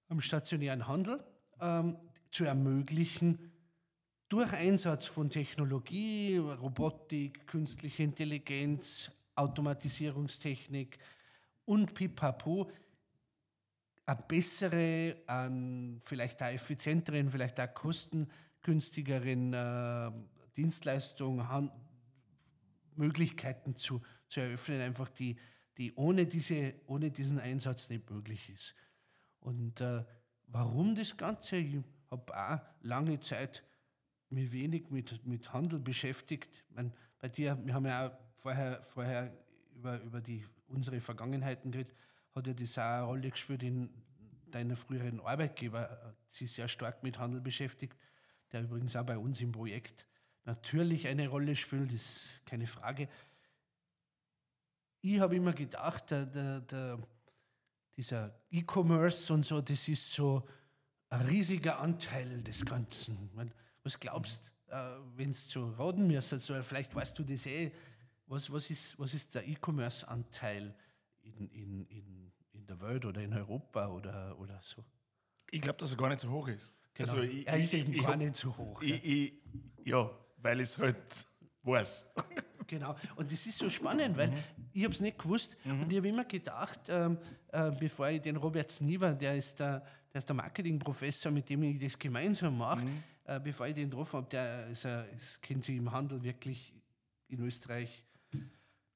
am 0.10 0.20
stationären 0.20 0.88
Handel 0.88 1.24
ähm, 1.62 1.98
zu 2.32 2.44
ermöglichen, 2.44 3.52
durch 4.28 4.52
Einsatz 4.54 5.08
von 5.08 5.30
Technologie, 5.30 6.38
Robotik, 6.38 7.48
künstliche 7.48 8.04
Intelligenz, 8.04 9.12
Automatisierungstechnik, 9.36 10.98
und 11.66 11.94
pipapo 11.94 12.70
eine 14.06 14.24
bessere, 14.28 15.18
an 15.28 16.00
vielleicht 16.04 16.42
eine 16.42 16.56
effizienteren, 16.56 17.30
vielleicht 17.30 17.60
eine 17.60 17.74
kostengünstigeren 18.62 19.54
äh, 19.54 20.12
Dienstleistung, 20.56 21.48
Han 21.48 21.72
Möglichkeiten 22.96 23.76
zu, 23.78 24.02
zu 24.28 24.42
eröffnen, 24.42 24.82
einfach 24.82 25.10
die, 25.10 25.38
die 25.78 25.94
ohne, 25.96 26.26
diese, 26.26 26.74
ohne 26.86 27.10
diesen 27.10 27.40
Einsatz 27.40 27.90
nicht 27.90 28.10
möglich 28.10 28.50
ist. 28.50 28.76
Und 29.40 29.82
äh, 29.82 30.04
warum 30.48 30.94
das 30.94 31.18
Ganze? 31.18 31.58
Ich 31.58 31.78
habe 32.12 32.38
auch 32.38 32.60
lange 32.82 33.20
Zeit 33.20 33.64
mich 34.30 34.52
wenig 34.52 34.90
mit, 34.90 35.26
mit 35.26 35.52
Handel 35.54 35.80
beschäftigt. 35.80 36.50
meine, 36.70 36.92
bei 37.20 37.30
dir, 37.30 37.58
wir 37.64 37.74
haben 37.74 37.86
ja 37.86 38.08
auch 38.08 38.18
vorher, 38.34 38.84
vorher 38.84 39.34
über, 39.74 40.00
über 40.02 40.22
die 40.22 40.46
unsere 40.68 41.00
Vergangenheiten 41.02 41.72
geredet. 41.72 41.96
hat 42.36 42.48
ja 42.48 42.54
das 42.54 42.78
auch 42.78 42.84
eine 42.84 43.04
Rolle 43.04 43.32
gespielt 43.32 43.64
in 43.64 43.90
deiner 44.52 44.76
früheren 44.76 45.22
Arbeitgeber. 45.22 46.16
Sie 46.28 46.46
sehr 46.46 46.68
stark 46.68 47.04
mit 47.04 47.18
Handel 47.18 47.42
beschäftigt, 47.42 47.98
der 48.52 48.64
übrigens 48.64 48.96
auch 48.96 49.06
bei 49.06 49.18
uns 49.18 49.42
im 49.42 49.52
Projekt 49.52 50.06
natürlich 50.46 51.08
eine 51.08 51.28
Rolle 51.28 51.56
spielt, 51.56 51.92
ist 51.92 52.42
keine 52.46 52.68
Frage. 52.68 53.08
Ich 55.02 55.20
habe 55.20 55.36
immer 55.36 55.54
gedacht, 55.54 56.12
der, 56.12 56.26
der, 56.26 56.62
der, 56.62 57.00
dieser 57.96 58.34
E-Commerce 58.50 59.34
und 59.34 59.46
so, 59.46 59.62
das 59.62 59.88
ist 59.88 60.12
so 60.14 60.48
ein 61.10 61.22
riesiger 61.22 61.80
Anteil 61.80 62.44
des 62.44 62.66
Ganzen. 62.66 63.30
Was 63.84 64.00
glaubst 64.00 64.52
du, 64.68 64.74
äh, 64.74 64.98
wenn 65.16 65.32
es 65.32 65.48
zu 65.48 65.70
raten 65.72 66.08
müsstest, 66.08 66.46
so, 66.46 66.62
vielleicht 66.64 66.96
weißt 66.96 67.18
du 67.18 67.24
das 67.24 67.46
eh, 67.46 67.72
was, 68.28 68.52
was, 68.52 68.70
ist, 68.70 68.98
was 68.98 69.14
ist 69.14 69.36
der 69.36 69.46
E-Commerce-Anteil 69.48 70.74
in, 71.22 71.50
in, 71.50 71.86
in, 71.88 72.32
in 72.54 72.66
der 72.66 72.80
Welt 72.80 73.06
oder 73.06 73.22
in 73.22 73.34
Europa 73.34 73.88
oder, 73.90 74.40
oder 74.40 74.60
so? 74.64 74.86
Ich 75.50 75.60
glaube, 75.60 75.80
dass 75.80 75.92
er 75.92 75.98
gar 75.98 76.10
nicht 76.10 76.22
so 76.22 76.30
hoch 76.30 76.48
ist. 76.48 76.78
Genau. 77.02 77.14
Also 77.14 77.22
ich, 77.24 77.48
er 77.48 77.58
ist 77.58 77.74
eben 77.74 77.94
ich, 77.94 78.02
gar 78.02 78.12
ich, 78.14 78.18
nicht 78.18 78.36
so 78.36 78.56
hoch. 78.56 78.82
Ich, 78.82 79.34
ja, 79.84 80.10
weil 80.38 80.60
ich 80.60 80.70
es 80.70 80.78
halt 80.78 81.28
weiß. 81.64 82.08
Genau, 82.68 82.96
und 83.18 83.30
das 83.30 83.46
ist 83.46 83.58
so 83.58 83.70
spannend, 83.70 84.16
weil 84.16 84.30
mhm. 84.30 84.36
ich 84.72 84.86
habe 84.86 84.94
es 84.94 85.02
nicht 85.02 85.18
gewusst 85.18 85.58
mhm. 85.66 85.82
und 85.82 85.92
ich 85.92 85.98
habe 85.98 86.08
immer 86.08 86.24
gedacht, 86.24 86.80
ähm, 86.88 87.18
äh, 87.52 87.70
bevor 87.70 88.08
ich 88.08 88.22
den 88.22 88.38
Robert 88.38 88.72
Sniver, 88.72 89.14
der 89.14 89.36
ist 89.36 89.60
der, 89.60 89.84
der 90.14 90.20
ist 90.20 90.30
der 90.30 90.36
Marketingprofessor, 90.38 91.34
mit 91.34 91.50
dem 91.50 91.64
ich 91.64 91.80
das 91.80 92.00
gemeinsam 92.00 92.58
mache, 92.58 92.86
mhm. 92.86 93.04
äh, 93.26 93.42
bevor 93.42 93.68
ich 93.68 93.76
den 93.76 93.90
getroffen 93.90 94.18
habe, 94.20 94.30
der 94.30 94.68
ist, 94.68 94.86
äh, 94.86 95.04
kennt 95.42 95.66
sich 95.66 95.76
im 95.76 95.92
Handel 95.92 96.24
wirklich 96.24 96.74
in 97.28 97.42
Österreich 97.42 98.06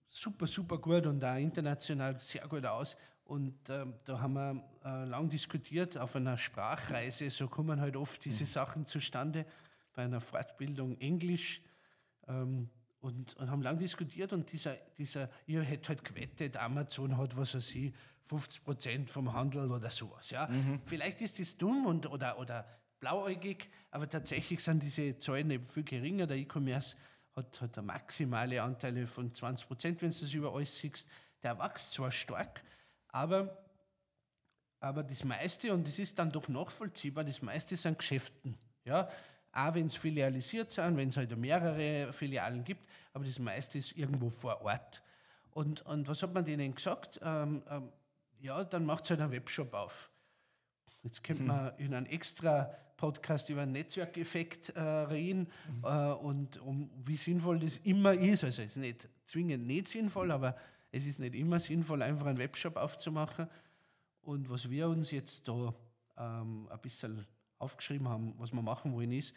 super, 0.07 0.47
super 0.47 0.77
gut 0.77 1.05
und 1.05 1.23
auch 1.25 1.35
international 1.35 2.15
sehr 2.21 2.47
gut 2.47 2.65
aus. 2.65 2.95
Und 3.25 3.69
ähm, 3.69 3.95
da 4.05 4.21
haben 4.21 4.33
wir 4.33 4.63
äh, 4.85 5.05
lang 5.05 5.29
diskutiert 5.29 5.97
auf 5.97 6.15
einer 6.15 6.37
Sprachreise. 6.37 7.29
So 7.31 7.47
kommen 7.47 7.81
halt 7.81 7.97
oft 7.97 8.23
diese 8.23 8.43
mhm. 8.43 8.47
Sachen 8.47 8.85
zustande 8.85 9.45
bei 9.93 10.03
einer 10.03 10.21
Fortbildung 10.21 10.97
Englisch. 10.99 11.61
Ähm, 12.27 12.69
und, 13.01 13.35
und 13.37 13.51
haben 13.51 13.61
lang 13.61 13.77
diskutiert 13.77 14.33
und 14.33 14.51
dieser, 14.51 14.75
dieser, 14.97 15.29
ihr 15.45 15.61
hättet 15.61 15.89
halt 15.89 16.03
gewettet, 16.03 16.57
Amazon 16.57 17.17
hat, 17.17 17.37
was 17.37 17.53
weiß 17.53 17.75
ich, 17.75 17.93
50 18.23 18.63
Prozent 18.63 19.11
vom 19.11 19.31
Handel 19.31 19.71
oder 19.71 19.91
sowas. 19.91 20.31
Ja? 20.31 20.47
Mhm. 20.47 20.81
Vielleicht 20.85 21.21
ist 21.21 21.39
das 21.39 21.55
dumm 21.55 21.85
und, 21.85 22.09
oder, 22.09 22.39
oder 22.39 22.65
blauäugig, 22.99 23.69
aber 23.91 24.09
tatsächlich 24.09 24.59
sind 24.59 24.81
diese 24.81 25.19
Zahlen 25.19 25.51
eben 25.51 25.63
viel 25.63 25.83
geringer. 25.83 26.25
Der 26.25 26.37
E-Commerce 26.37 26.95
hat, 27.35 27.61
hat 27.61 27.77
eine 27.77 27.85
maximale 27.85 28.61
Anteile 28.63 29.05
von 29.05 29.31
20 29.31 29.67
Prozent, 29.67 30.01
wenn 30.01 30.09
du 30.09 30.19
das 30.19 30.33
über 30.33 30.53
alles 30.53 30.75
siehst. 30.75 31.07
Der 31.43 31.59
wächst 31.59 31.93
zwar 31.93 32.09
stark, 32.09 32.63
aber, 33.15 33.57
aber 34.81 35.01
das 35.01 35.23
meiste, 35.23 35.73
und 35.73 35.87
das 35.87 35.99
ist 35.99 36.19
dann 36.19 36.29
doch 36.29 36.49
nachvollziehbar, 36.49 37.23
das 37.23 37.41
meiste 37.41 37.77
sind 37.77 37.97
Geschäften. 37.97 38.57
Ja? 38.83 39.07
Auch 39.53 39.73
wenn 39.73 39.87
es 39.87 39.95
filialisiert 39.95 40.73
sind, 40.73 40.97
wenn 40.97 41.07
es 41.07 41.15
halt 41.15 41.35
mehrere 41.37 42.11
Filialen 42.11 42.65
gibt, 42.65 42.85
aber 43.13 43.23
das 43.23 43.39
meiste 43.39 43.77
ist 43.77 43.93
irgendwo 43.93 44.29
vor 44.29 44.61
Ort. 44.63 45.01
Und, 45.51 45.85
und 45.85 46.09
was 46.09 46.23
hat 46.23 46.33
man 46.33 46.43
denen 46.43 46.75
gesagt? 46.75 47.21
Ähm, 47.23 47.63
ähm, 47.69 47.89
ja, 48.41 48.65
dann 48.65 48.85
macht 48.85 49.09
halt 49.09 49.21
einen 49.21 49.31
Webshop 49.31 49.73
auf. 49.73 50.09
Jetzt 51.03 51.23
könnte 51.23 51.43
man 51.43 51.73
in 51.77 51.93
einem 51.93 52.07
extra 52.07 52.75
Podcast 52.97 53.49
über 53.49 53.61
einen 53.61 53.71
Netzwerkeffekt 53.71 54.71
äh, 54.75 54.81
reden 54.81 55.47
mhm. 55.69 55.85
äh, 55.85 56.11
und 56.15 56.59
um 56.59 56.89
wie 57.05 57.15
sinnvoll 57.15 57.59
das 57.59 57.77
immer 57.77 58.13
ist. 58.13 58.43
Also 58.43 58.61
es 58.61 58.71
ist 58.71 58.77
nicht 58.77 59.07
zwingend 59.23 59.65
nicht 59.65 59.87
sinnvoll, 59.87 60.31
aber 60.31 60.57
es 60.95 61.05
ist 61.05 61.19
nicht 61.19 61.35
immer 61.35 61.59
sinnvoll, 61.59 62.01
einfach 62.01 62.25
einen 62.25 62.37
Webshop 62.37 62.77
aufzumachen. 62.77 63.49
Und 64.21 64.49
was 64.49 64.69
wir 64.69 64.87
uns 64.87 65.11
jetzt 65.11 65.45
da 65.45 65.73
ähm, 66.17 66.69
ein 66.71 66.79
bisschen 66.79 67.27
aufgeschrieben 67.57 68.07
haben, 68.07 68.33
was 68.37 68.53
wir 68.53 68.61
machen 68.61 68.93
wollen, 68.93 69.11
ist, 69.11 69.35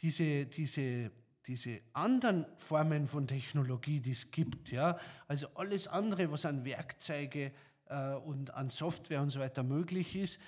diese, 0.00 0.46
diese, 0.46 1.10
diese 1.44 1.80
anderen 1.92 2.46
Formen 2.56 3.08
von 3.08 3.26
Technologie, 3.26 3.98
die 3.98 4.12
es 4.12 4.30
gibt, 4.30 4.70
ja, 4.70 4.96
also 5.26 5.48
alles 5.56 5.88
andere, 5.88 6.30
was 6.30 6.44
an 6.44 6.64
Werkzeuge 6.64 7.50
äh, 7.86 8.14
und 8.14 8.54
an 8.54 8.70
Software 8.70 9.20
und 9.20 9.30
so 9.30 9.40
weiter 9.40 9.64
möglich 9.64 10.14
ist, 10.14 10.38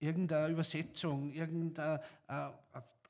irgendeine 0.00 0.52
Übersetzung, 0.52 1.32
irgendein 1.32 2.00
äh, 2.26 2.50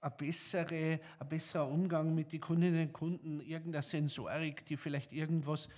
ein, 0.00 0.12
bessere, 0.16 1.00
ein 1.18 1.28
besserer 1.28 1.68
Umgang 1.68 2.14
mit 2.14 2.32
den 2.32 2.40
Kundinnen 2.40 2.88
und 2.88 2.92
Kunden, 2.92 3.40
irgendeine 3.40 3.82
Sensorik, 3.82 4.64
die 4.66 4.76
vielleicht 4.76 5.12
irgendwas 5.12 5.68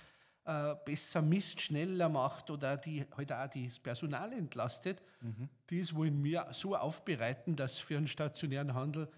äh, 0.45 0.75
besser 0.85 1.21
misst, 1.21 1.61
schneller 1.61 2.09
macht 2.09 2.49
oder 2.49 2.77
die 2.77 3.05
halt 3.15 3.31
auch 3.31 3.47
das 3.47 3.79
Personal 3.79 4.33
entlastet, 4.33 5.01
mhm. 5.21 5.49
das 5.67 5.95
wollen 5.95 6.23
wir 6.23 6.47
so 6.51 6.75
aufbereiten, 6.75 7.55
dass 7.55 7.77
für 7.77 7.97
einen 7.97 8.07
stationären 8.07 8.73
Handel 8.73 9.09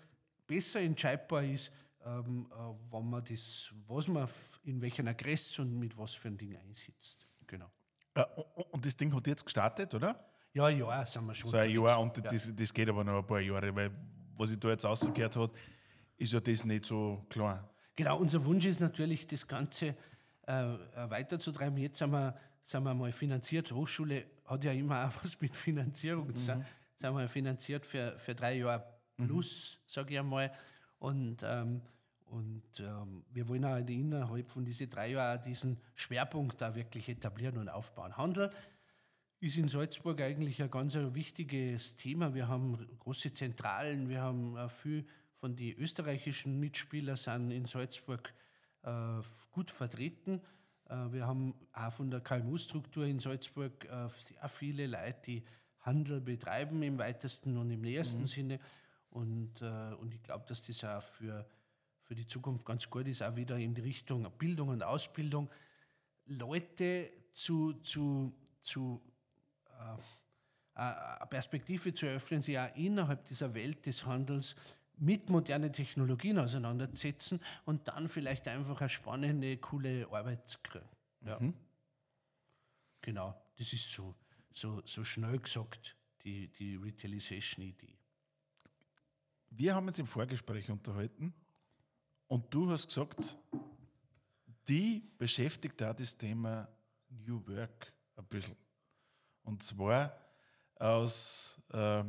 besser 0.47 0.81
entscheidbar 0.81 1.43
ist, 1.43 1.71
ähm, 2.05 2.47
äh, 2.51 2.99
man 3.01 3.23
das, 3.23 3.71
was 3.87 4.07
man 4.07 4.27
in 4.63 4.81
welcher 4.81 5.05
Agress 5.07 5.57
und 5.59 5.77
mit 5.79 5.97
was 5.97 6.13
für 6.13 6.27
ein 6.27 6.37
Ding 6.37 6.57
einsetzt. 6.57 7.25
Genau. 7.47 7.71
Äh, 8.15 8.23
und 8.71 8.85
das 8.85 8.95
Ding 8.95 9.13
hat 9.15 9.25
jetzt 9.27 9.45
gestartet, 9.45 9.93
oder? 9.93 10.29
Ja, 10.53 10.69
ja, 10.69 11.05
sind 11.05 11.25
wir 11.25 11.33
schon. 11.33 11.49
So 11.49 11.57
ein 11.57 11.69
Jahr 11.69 11.99
und 11.99 12.15
ja. 12.17 12.23
das, 12.23 12.51
das 12.53 12.73
geht 12.73 12.89
aber 12.89 13.03
noch 13.03 13.19
ein 13.19 13.25
paar 13.25 13.39
Jahre, 13.39 13.73
weil 13.75 13.91
was 14.37 14.51
ich 14.51 14.59
da 14.59 14.69
jetzt 14.69 14.85
rausgehört 14.85 15.35
habe, 15.35 15.53
ist 16.17 16.33
ja 16.33 16.39
das 16.39 16.65
nicht 16.65 16.85
so 16.85 17.25
klar. 17.29 17.69
Genau, 17.95 18.17
unser 18.17 18.43
Wunsch 18.45 18.65
ist 18.65 18.79
natürlich, 18.79 19.27
das 19.27 19.47
Ganze 19.47 19.95
äh, 20.47 20.73
äh, 20.73 21.09
weiterzutreiben. 21.09 21.77
Jetzt 21.77 21.99
sind 21.99 22.11
wir, 22.11 22.35
sind 22.63 22.83
wir 22.83 22.93
mal 22.93 23.11
finanziert. 23.11 23.71
Hochschule 23.71 24.25
hat 24.45 24.63
ja 24.63 24.71
immer 24.71 25.07
auch 25.07 25.11
was 25.23 25.39
mit 25.41 25.55
Finanzierung 25.55 26.27
mhm. 26.27 26.35
zu 26.35 26.63
Sind 26.97 27.15
wir 27.15 27.27
finanziert 27.27 27.85
für, 27.85 28.17
für 28.17 28.33
drei 28.35 28.57
Jahre 28.57 28.83
mhm. 29.17 29.27
plus, 29.27 29.79
mhm. 29.79 29.89
sage 29.91 30.13
ich 30.13 30.19
einmal. 30.19 30.51
Und, 30.99 31.43
ähm, 31.43 31.81
und 32.25 32.63
ähm, 32.79 33.25
wir 33.29 33.47
wollen 33.47 33.65
auch 33.65 33.77
innerhalb 33.77 34.49
von 34.49 34.65
diesen 34.65 34.89
drei 34.89 35.11
Jahren 35.11 35.41
diesen 35.41 35.79
Schwerpunkt 35.93 36.61
da 36.61 36.73
wirklich 36.73 37.09
etablieren 37.09 37.57
und 37.57 37.69
aufbauen. 37.69 38.17
Handel 38.17 38.49
ist 39.43 39.57
in 39.57 39.67
Salzburg 39.67 40.21
eigentlich 40.21 40.61
ein 40.63 40.71
ganz 40.71 40.95
wichtiges 40.95 41.97
Thema. 41.97 42.33
Wir 42.33 42.47
haben 42.47 42.77
große 42.99 43.33
Zentralen, 43.33 44.07
wir 44.07 44.21
haben 44.21 44.57
viel 44.69 45.05
von 45.35 45.53
den 45.53 45.77
österreichischen 45.77 46.61
Mitspielern 46.61 47.17
sind 47.17 47.51
in 47.51 47.65
Salzburg 47.65 48.33
äh, 48.83 49.21
gut 49.51 49.69
vertreten. 49.69 50.39
Äh, 50.85 51.11
wir 51.11 51.27
haben 51.27 51.55
auch 51.73 51.91
von 51.91 52.09
der 52.09 52.21
KMU-Struktur 52.21 53.05
in 53.05 53.19
Salzburg 53.19 53.83
äh, 53.83 54.07
sehr 54.07 54.47
viele 54.47 54.87
Leute, 54.87 55.19
die 55.25 55.43
Handel 55.79 56.21
betreiben 56.21 56.81
im 56.81 56.97
weitesten 56.97 57.57
und 57.57 57.69
im 57.69 57.81
nähersten 57.81 58.21
mhm. 58.21 58.27
Sinne. 58.27 58.59
Und, 59.09 59.61
und 59.61 60.11
ich 60.11 60.23
glaube, 60.23 60.45
dass 60.47 60.63
das 60.63 60.83
auch 60.85 61.03
für, 61.03 61.47
für 62.01 62.15
die 62.15 62.25
Zukunft 62.25 62.65
ganz 62.65 62.89
gut 62.89 63.07
ist, 63.07 63.21
auch 63.21 63.35
wieder 63.35 63.59
in 63.59 63.75
die 63.75 63.81
Richtung 63.81 64.25
Bildung 64.39 64.69
und 64.69 64.81
Ausbildung, 64.81 65.51
Leute 66.25 67.11
zu, 67.31 67.73
zu, 67.83 68.33
zu 68.63 69.03
äh, 69.05 69.12
eine 70.75 71.27
Perspektive 71.29 71.93
zu 71.93 72.07
eröffnen, 72.07 72.41
sie 72.41 72.57
auch 72.57 72.75
innerhalb 72.75 73.25
dieser 73.25 73.53
Welt 73.53 73.85
des 73.85 74.05
Handels 74.05 74.55
mit 74.97 75.29
modernen 75.29 75.71
Technologien 75.73 76.39
auseinandersetzen 76.39 77.39
und 77.65 77.87
dann 77.87 78.07
vielleicht 78.07 78.47
einfach 78.47 78.79
eine 78.79 78.89
spannende, 78.89 79.57
coole 79.57 80.07
Arbeit 80.11 80.47
zu 80.47 80.59
kriegen. 80.61 80.85
Ja. 81.25 81.39
Mhm. 81.39 81.53
Genau, 83.01 83.35
das 83.57 83.73
ist 83.73 83.91
so, 83.91 84.15
so, 84.51 84.81
so 84.85 85.03
schnell 85.03 85.39
gesagt, 85.39 85.97
die, 86.23 86.47
die 86.47 86.75
Retailization-Idee. 86.75 87.97
Wir 89.49 89.75
haben 89.75 89.87
uns 89.87 89.99
im 89.99 90.07
Vorgespräch 90.07 90.69
unterhalten 90.69 91.33
und 92.27 92.53
du 92.53 92.69
hast 92.71 92.87
gesagt, 92.87 93.37
die 94.67 95.11
beschäftigt 95.17 95.79
da 95.81 95.93
das 95.93 96.17
Thema 96.17 96.67
New 97.09 97.45
Work 97.47 97.93
ein 98.15 98.25
bisschen. 98.25 98.62
Und 99.43 99.63
zwar 99.63 100.17
aus 100.79 101.59
äh, 101.71 102.03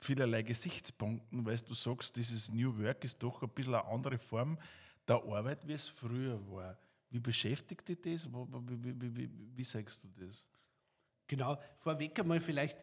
vielerlei 0.00 0.42
Gesichtspunkten, 0.42 1.44
weil 1.44 1.58
du 1.58 1.74
sagst, 1.74 2.16
dieses 2.16 2.52
New 2.52 2.76
Work 2.78 3.04
ist 3.04 3.22
doch 3.22 3.42
ein 3.42 3.48
bisschen 3.48 3.74
eine 3.74 3.84
andere 3.86 4.18
Form 4.18 4.58
der 5.06 5.16
Arbeit, 5.16 5.66
wie 5.66 5.72
es 5.72 5.86
früher 5.86 6.38
war. 6.50 6.78
Wie 7.10 7.20
beschäftigt 7.20 7.88
dich 7.88 8.00
das? 8.00 8.28
Wie, 8.32 9.00
wie, 9.00 9.16
wie, 9.16 9.30
wie 9.56 9.64
sagst 9.64 10.02
du 10.04 10.08
das? 10.24 10.46
Genau, 11.26 11.58
vorweg 11.76 12.18
einmal 12.18 12.40
vielleicht 12.40 12.78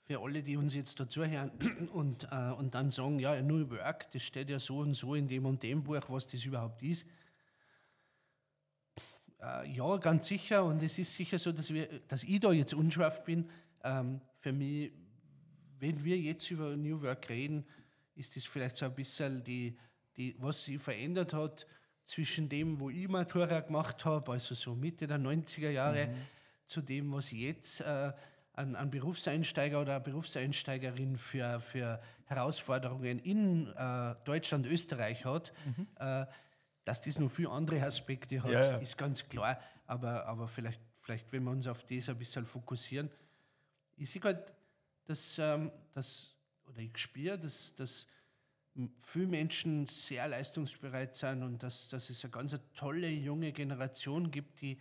für 0.00 0.20
alle, 0.20 0.42
die 0.42 0.56
uns 0.56 0.74
jetzt 0.74 0.98
dazuhören 1.00 1.50
und, 1.92 2.28
äh, 2.30 2.52
und 2.52 2.74
dann 2.74 2.90
sagen, 2.90 3.18
ja, 3.18 3.40
New 3.42 3.68
Work, 3.70 4.10
das 4.12 4.22
steht 4.22 4.50
ja 4.50 4.58
so 4.60 4.78
und 4.78 4.94
so 4.94 5.14
in 5.14 5.26
dem 5.26 5.46
und 5.46 5.62
dem 5.62 5.82
Buch, 5.82 6.02
was 6.08 6.26
das 6.28 6.44
überhaupt 6.44 6.82
ist. 6.82 7.06
Äh, 9.40 9.70
ja, 9.72 9.96
ganz 9.98 10.26
sicher. 10.26 10.64
Und 10.64 10.82
es 10.82 10.98
ist 10.98 11.14
sicher 11.14 11.38
so, 11.38 11.52
dass, 11.52 11.72
wir, 11.72 11.86
dass 12.08 12.22
ich 12.22 12.40
da 12.40 12.52
jetzt 12.52 12.74
unscharf 12.74 13.24
bin. 13.24 13.48
Ähm, 13.84 14.20
für 14.34 14.52
mich 14.52 14.92
wenn 15.78 16.04
wir 16.04 16.16
jetzt 16.16 16.50
über 16.50 16.76
New 16.76 17.02
Work 17.02 17.28
reden, 17.28 17.64
ist 18.14 18.36
das 18.36 18.44
vielleicht 18.44 18.76
so 18.76 18.86
ein 18.86 18.94
bisschen 18.94 19.42
die, 19.44 19.76
die, 20.16 20.34
was 20.38 20.64
sich 20.64 20.80
verändert 20.80 21.34
hat 21.34 21.66
zwischen 22.04 22.48
dem, 22.48 22.80
wo 22.80 22.88
ich 22.88 23.08
Matura 23.08 23.60
gemacht 23.60 24.04
habe, 24.04 24.32
also 24.32 24.54
so 24.54 24.74
Mitte 24.74 25.06
der 25.06 25.18
90er 25.18 25.70
Jahre, 25.70 26.06
mhm. 26.06 26.14
zu 26.66 26.80
dem, 26.80 27.12
was 27.12 27.30
jetzt 27.32 27.80
äh, 27.80 28.12
ein, 28.54 28.74
ein 28.74 28.90
Berufseinsteiger 28.90 29.80
oder 29.80 30.00
Berufseinsteigerin 30.00 31.16
für, 31.16 31.60
für 31.60 32.00
Herausforderungen 32.24 33.18
in 33.18 33.66
äh, 33.76 34.14
Deutschland, 34.24 34.66
Österreich 34.66 35.24
hat, 35.24 35.52
Mhm. 35.66 35.86
äh, 35.96 36.26
dass 36.86 37.00
das 37.00 37.18
noch 37.18 37.28
viele 37.28 37.50
andere 37.50 37.82
Aspekte 37.82 38.40
hat, 38.40 38.50
Ja, 38.50 38.76
ist 38.76 38.96
ganz 38.96 39.28
klar. 39.28 39.60
Aber, 39.86 40.24
aber 40.24 40.46
vielleicht, 40.46 40.80
vielleicht, 41.00 41.32
wenn 41.32 41.42
wir 41.42 41.50
uns 41.50 41.66
auf 41.66 41.84
das 41.84 42.08
ein 42.08 42.16
bisschen 42.16 42.46
fokussieren, 42.46 43.10
ich 43.96 44.08
sehe 44.08 44.22
halt, 44.22 44.52
dass, 45.04 45.36
ähm, 45.38 45.72
dass 45.92 46.36
oder 46.64 46.78
ich 46.78 46.96
spüre, 46.96 47.38
dass, 47.38 47.74
dass 47.74 48.06
viele 48.98 49.26
Menschen 49.26 49.86
sehr 49.86 50.28
leistungsbereit 50.28 51.16
sind 51.16 51.42
und 51.42 51.60
dass, 51.60 51.88
dass 51.88 52.08
es 52.08 52.24
eine 52.24 52.30
ganz 52.30 52.54
eine 52.54 52.62
tolle 52.72 53.08
junge 53.08 53.52
Generation 53.52 54.30
gibt, 54.30 54.60
die 54.60 54.78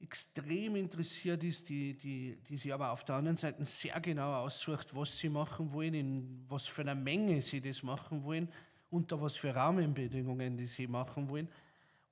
extrem 0.00 0.76
interessiert 0.76 1.42
ist, 1.44 1.70
die, 1.70 1.96
die, 1.96 2.36
die 2.46 2.56
sich 2.58 2.74
aber 2.74 2.90
auf 2.90 3.04
der 3.04 3.16
anderen 3.16 3.38
Seite 3.38 3.64
sehr 3.64 3.98
genau 4.00 4.34
aussucht, 4.34 4.94
was 4.94 5.16
sie 5.16 5.30
machen 5.30 5.72
wollen, 5.72 5.94
in 5.94 6.44
was 6.46 6.66
für 6.66 6.82
einer 6.82 6.94
Menge 6.94 7.40
sie 7.40 7.62
das 7.62 7.82
machen 7.82 8.22
wollen, 8.22 8.52
unter 8.90 9.20
was 9.20 9.36
für 9.36 9.54
Rahmenbedingungen 9.54 10.56
die 10.56 10.66
sie 10.66 10.86
machen 10.86 11.28
wollen. 11.28 11.48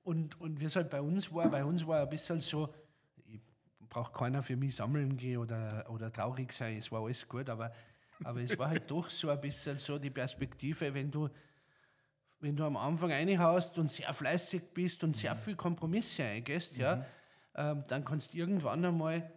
Und, 0.03 0.39
und 0.39 0.59
wie 0.59 0.65
es 0.65 0.75
halt 0.75 0.89
bei 0.89 1.01
uns 1.01 1.31
war, 1.33 1.49
bei 1.49 1.63
uns 1.63 1.85
war 1.85 2.01
ein 2.01 2.09
bisschen 2.09 2.41
so, 2.41 2.73
ich 3.27 3.39
braucht 3.89 4.13
keiner 4.13 4.41
für 4.41 4.55
mich 4.55 4.75
sammeln 4.75 5.17
gehen 5.17 5.37
oder, 5.37 5.85
oder 5.89 6.11
traurig 6.11 6.53
sein, 6.53 6.77
es 6.77 6.91
war 6.91 7.03
alles 7.03 7.27
gut, 7.27 7.49
aber, 7.49 7.71
aber 8.23 8.41
es 8.41 8.57
war 8.57 8.69
halt 8.69 8.89
doch 8.91 9.09
so 9.09 9.29
ein 9.29 9.39
bisschen 9.41 9.77
so 9.77 9.99
die 9.99 10.09
Perspektive, 10.09 10.93
wenn 10.93 11.11
du, 11.11 11.29
wenn 12.39 12.55
du 12.55 12.63
am 12.63 12.77
Anfang 12.77 13.11
reinhaust 13.11 13.77
und 13.77 13.89
sehr 13.89 14.13
fleißig 14.13 14.73
bist 14.73 15.03
und 15.03 15.15
sehr 15.15 15.35
viel 15.35 15.55
Kompromisse 15.55 16.23
eingehst, 16.23 16.77
ja, 16.77 17.05
ähm, 17.55 17.83
dann 17.87 18.05
kannst 18.05 18.33
du 18.33 18.37
irgendwann 18.37 18.85
einmal 18.85 19.29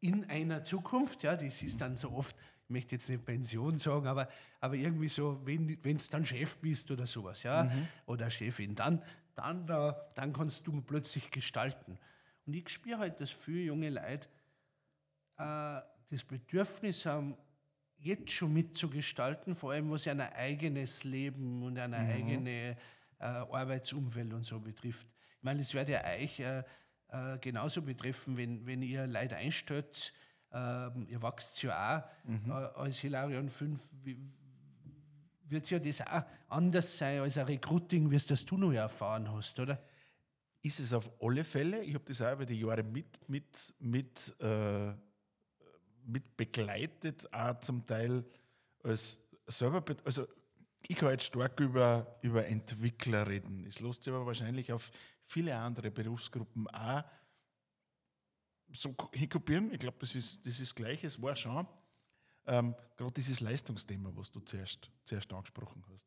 in 0.00 0.28
einer 0.28 0.64
Zukunft, 0.64 1.22
ja, 1.22 1.36
das 1.36 1.62
ist 1.62 1.80
dann 1.80 1.96
so 1.96 2.10
oft, 2.10 2.34
möchte 2.70 2.94
jetzt 2.94 3.08
nicht 3.08 3.24
Pension 3.24 3.78
sagen, 3.78 4.06
aber, 4.06 4.28
aber 4.60 4.74
irgendwie 4.74 5.08
so, 5.08 5.40
wenn 5.44 5.66
du 5.66 5.76
dann 6.10 6.24
Chef 6.24 6.56
bist 6.58 6.90
oder 6.90 7.06
sowas, 7.06 7.42
ja, 7.42 7.70
oder 8.06 8.30
Chefin, 8.30 8.74
dann, 8.74 9.02
dann, 9.34 9.66
dann 9.66 10.32
kannst 10.32 10.66
du 10.66 10.80
plötzlich 10.80 11.30
gestalten. 11.30 11.98
Und 12.46 12.54
ich 12.54 12.68
spüre 12.68 12.98
halt, 12.98 13.20
dass 13.20 13.30
viele 13.30 13.62
junge 13.62 13.90
Leute 13.90 14.28
äh, 15.38 15.80
das 16.10 16.24
Bedürfnis 16.24 17.06
haben, 17.06 17.36
jetzt 17.98 18.30
schon 18.30 18.52
mitzugestalten, 18.52 19.54
vor 19.54 19.72
allem 19.72 19.90
was 19.90 20.08
ein 20.08 20.20
eigenes 20.20 21.04
Leben 21.04 21.62
und 21.62 21.78
eine 21.78 21.98
eigene 21.98 22.76
äh, 23.18 23.24
Arbeitsumfeld 23.24 24.32
und 24.32 24.44
so 24.44 24.58
betrifft. 24.58 25.06
Ich 25.36 25.42
meine, 25.42 25.60
es 25.60 25.74
wird 25.74 25.88
ja 25.88 26.02
euch 26.04 26.40
äh, 26.40 26.62
äh, 27.08 27.38
genauso 27.40 27.82
betreffen, 27.82 28.36
wenn, 28.36 28.66
wenn 28.66 28.82
ihr 28.82 29.06
Leute 29.06 29.36
einstellt, 29.36 30.12
ähm, 30.52 31.06
ihr 31.08 31.22
wächst 31.22 31.62
ja 31.62 32.04
auch 32.26 32.48
äh, 32.48 32.50
als 32.50 32.98
Hilarion 32.98 33.48
5, 33.48 33.94
wie, 34.02 34.18
wird 35.50 35.70
ja 35.70 35.78
das 35.78 36.00
auch 36.00 36.22
anders 36.48 36.96
sein 36.96 37.20
als 37.20 37.36
ein 37.38 37.46
Recruiting, 37.46 38.10
wie 38.10 38.16
es 38.16 38.26
das 38.26 38.44
du 38.44 38.56
noch 38.56 38.72
erfahren 38.72 39.30
hast, 39.32 39.58
oder? 39.60 39.82
Ist 40.62 40.78
es 40.78 40.92
auf 40.92 41.10
alle 41.20 41.44
Fälle. 41.44 41.82
Ich 41.82 41.94
habe 41.94 42.04
das 42.04 42.20
auch 42.20 42.32
über 42.32 42.46
die 42.46 42.60
Jahre 42.60 42.82
mit, 42.82 43.28
mit, 43.28 43.74
mit, 43.78 44.34
äh, 44.40 44.92
mit 46.04 46.36
begleitet, 46.36 47.32
auch 47.32 47.58
zum 47.60 47.86
Teil 47.86 48.24
als 48.82 49.18
selber. 49.46 49.82
Also, 50.04 50.26
ich 50.86 50.96
kann 50.96 51.10
jetzt 51.10 51.24
stark 51.24 51.58
über, 51.60 52.18
über 52.22 52.46
Entwickler 52.46 53.26
reden. 53.26 53.64
Es 53.66 53.80
lässt 53.80 54.04
sich 54.04 54.12
aber 54.12 54.26
wahrscheinlich 54.26 54.72
auf 54.72 54.90
viele 55.24 55.56
andere 55.56 55.90
Berufsgruppen 55.90 56.68
auch 56.68 57.04
so 58.72 58.92
ko- 58.92 59.10
hinkopieren. 59.12 59.72
Ich 59.72 59.78
glaube, 59.78 59.98
das 60.00 60.14
ist, 60.14 60.44
das 60.46 60.60
ist 60.60 60.74
gleich. 60.74 61.02
Es 61.04 61.20
war 61.20 61.34
schon 61.36 61.66
ähm, 62.46 62.74
gerade 62.96 63.12
dieses 63.12 63.40
Leistungsthema, 63.40 64.10
was 64.14 64.30
du 64.30 64.40
zuerst, 64.40 64.90
zuerst 65.04 65.32
angesprochen 65.32 65.84
hast. 65.92 66.06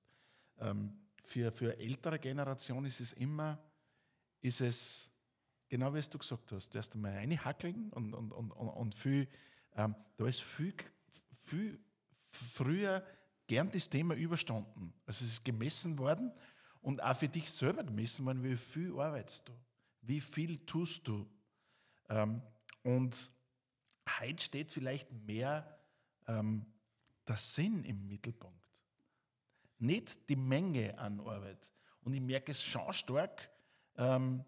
Ähm, 0.59 0.93
für, 1.23 1.51
für 1.51 1.77
ältere 1.77 2.19
Generation 2.19 2.85
ist 2.85 2.99
es 2.99 3.13
immer, 3.13 3.57
ist 4.41 4.61
es, 4.61 5.11
genau 5.69 5.93
wie 5.93 5.99
es 5.99 6.09
du 6.09 6.17
gesagt 6.17 6.51
hast, 6.51 6.75
erst 6.75 6.95
einmal 6.95 7.13
reinhackeln 7.13 7.89
und, 7.91 8.13
und, 8.13 8.33
und, 8.33 8.51
und 8.51 8.95
viel, 8.95 9.27
ähm, 9.75 9.95
da 10.17 10.27
ist 10.27 10.41
viel, 10.41 10.73
viel 11.31 11.79
früher 12.29 13.05
gern 13.47 13.69
das 13.71 13.89
Thema 13.89 14.15
überstanden. 14.15 14.93
Also 15.05 15.25
es 15.25 15.31
ist 15.33 15.45
gemessen 15.45 15.97
worden 15.97 16.33
und 16.81 17.01
auch 17.01 17.17
für 17.17 17.29
dich 17.29 17.49
selber 17.51 17.83
gemessen 17.83 18.25
worden, 18.25 18.43
wie 18.43 18.57
viel 18.57 18.91
arbeitest 18.99 19.47
du, 19.47 19.53
wie 20.01 20.19
viel 20.19 20.57
tust 20.65 21.07
du. 21.07 21.29
Ähm, 22.09 22.41
und 22.83 23.31
heute 24.19 24.43
steht 24.43 24.71
vielleicht 24.71 25.11
mehr 25.11 25.79
ähm, 26.27 26.65
der 27.27 27.37
Sinn 27.37 27.83
im 27.83 28.07
Mittelpunkt. 28.07 28.67
Nicht 29.79 30.29
die 30.29 30.35
Menge 30.35 30.97
an 30.97 31.19
Arbeit. 31.19 31.71
Und 32.01 32.13
ich 32.13 32.21
merke 32.21 32.51
es 32.51 32.63
schon 32.63 32.93
stark, 32.93 33.49
ähm, 33.97 34.43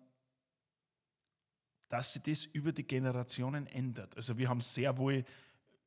dass 1.90 2.14
sich 2.14 2.22
das 2.24 2.46
über 2.46 2.72
die 2.72 2.86
Generationen 2.86 3.68
ändert. 3.68 4.16
Also 4.16 4.38
wir 4.38 4.50
haben 4.50 4.60
sehr 4.60 4.98
wohl 4.98 5.24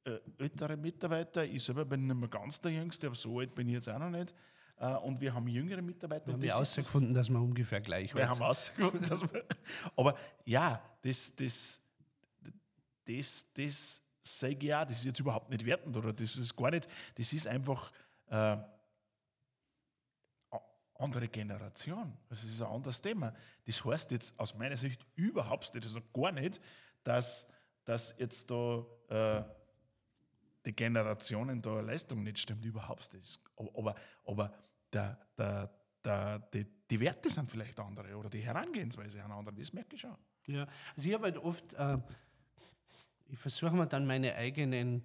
äh, 0.05 0.19
ältere 0.39 0.77
Mitarbeiter, 0.77 1.45
ich 1.45 1.63
selber 1.63 1.85
bin 1.85 2.07
nicht 2.07 2.17
mehr 2.17 2.29
ganz 2.29 2.61
der 2.61 2.73
Jüngste, 2.73 3.09
aber 3.09 3.17
so 3.17 3.41
alt 3.41 3.55
bin 3.55 3.69
ich 3.69 3.75
jetzt 3.75 3.89
auch 3.89 3.99
noch 3.99 4.11
nicht. 4.11 4.35
Äh, 4.79 4.95
und 4.95 5.21
wir 5.21 5.35
haben 5.35 5.49
jüngere 5.49 5.83
Mitarbeiter. 5.83 6.27
Wir 6.27 6.35
haben 6.35 6.41
das 6.41 6.53
herausgefunden, 6.53 7.13
dass 7.13 7.29
wir 7.29 7.41
ungefähr 7.41 7.81
gleich 7.81 8.15
wir 8.15 8.27
haben 8.27 8.35
sind. 8.35 8.43
ausgefunden, 8.45 9.09
dass 9.09 9.23
wir, 9.23 9.45
aber 9.97 10.17
ja, 10.45 10.83
das, 11.03 11.35
das, 11.35 11.83
das, 13.09 13.47
das 13.55 14.03
sage 14.23 14.67
ich 14.67 14.75
auch, 14.75 14.85
das 14.85 14.99
ist 14.99 15.05
jetzt 15.05 15.21
überhaupt 15.21 15.51
nicht 15.51 15.65
wertend 15.65 15.97
oder 15.97 16.13
das 16.13 16.37
ist 16.37 16.57
gar 16.57 16.71
nicht, 16.71 16.87
das 17.15 17.33
ist 17.33 17.47
einfach 17.47 17.91
äh, 18.27 18.57
andere 20.99 21.29
Generation. 21.29 22.13
Es 22.29 22.43
ist 22.45 22.61
ein 22.61 22.69
anderes 22.69 23.01
Thema. 23.01 23.33
Das 23.65 23.85
heißt 23.85 24.11
jetzt 24.11 24.39
aus 24.39 24.55
meiner 24.55 24.77
Sicht 24.77 25.07
überhaupt 25.15 25.73
nicht, 25.75 25.87
also 25.87 26.01
gar 26.13 26.33
nicht, 26.33 26.61
dass, 27.05 27.49
dass 27.85 28.15
jetzt 28.19 28.51
da 28.51 28.85
äh, 29.09 29.43
die 30.67 30.75
Generationen 30.75 31.63
da 31.63 31.81
Leistung 31.81 32.23
nicht 32.23 32.41
stimmt, 32.41 32.65
überhaupt 32.65 33.15
nicht. 33.15 33.41
Aber, 33.57 33.95
aber 34.25 34.53
der, 34.93 35.19
der, 35.39 35.71
der, 36.05 36.39
die, 36.53 36.67
die 36.91 37.01
Werte 37.01 37.31
sind 37.31 37.51
vielleicht 37.51 37.79
andere 37.81 38.17
oder 38.17 38.29
die 38.29 38.41
Herangehensweise 38.41 39.23
eine 39.23 39.35
andere, 39.35 39.55
das 39.55 39.73
merke 39.73 39.95
ich 39.95 40.01
schon. 40.01 40.17
Ja, 40.47 40.67
also 40.97 41.09
ich 41.09 41.15
habe 41.15 41.25
halt 41.25 41.39
oft, 41.39 41.73
äh, 41.75 41.99
ich 43.29 43.39
versuche 43.39 43.75
mir 43.75 43.87
dann 43.87 44.07
meine 44.07 44.35
eigenen, 44.35 45.05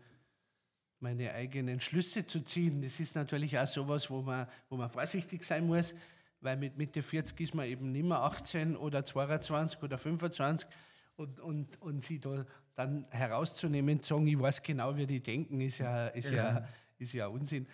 meine 1.00 1.34
eigenen 1.34 1.80
Schlüsse 1.80 2.26
zu 2.26 2.42
ziehen. 2.42 2.82
Das 2.82 3.00
ist 3.00 3.16
natürlich 3.16 3.58
auch 3.60 3.68
sowas, 3.68 4.10
wo 4.10 4.22
man, 4.22 4.48
wo 4.70 4.78
man 4.78 4.90
vorsichtig 4.90 5.44
sein 5.44 5.68
muss, 5.68 5.94
weil 6.42 6.58
mit 6.58 6.78
Mitte 6.78 7.04
40 7.04 7.40
ist 7.40 7.54
man 7.54 7.68
eben 7.68 7.92
nicht 7.92 8.06
mehr 8.06 8.20
18 8.20 8.76
oder 8.76 9.04
22 9.04 9.82
oder 9.84 9.98
25 9.98 10.68
und, 11.16 11.40
und, 11.40 11.82
und 11.82 12.04
sie 12.04 12.20
da 12.20 12.46
dann 12.76 13.06
herauszunehmen, 13.12 14.02
zu 14.02 14.16
sagen, 14.16 14.28
ich 14.28 14.40
weiß 14.40 14.64
genau, 14.64 14.96
wie 14.96 15.06
die 15.06 15.22
denken, 15.22 15.62
ist 15.62 15.78
ja, 15.78 16.08
ist 16.08 16.32
ja, 16.32 16.68
ist 16.98 17.14
ja 17.14 17.28
Unsinn. 17.28 17.68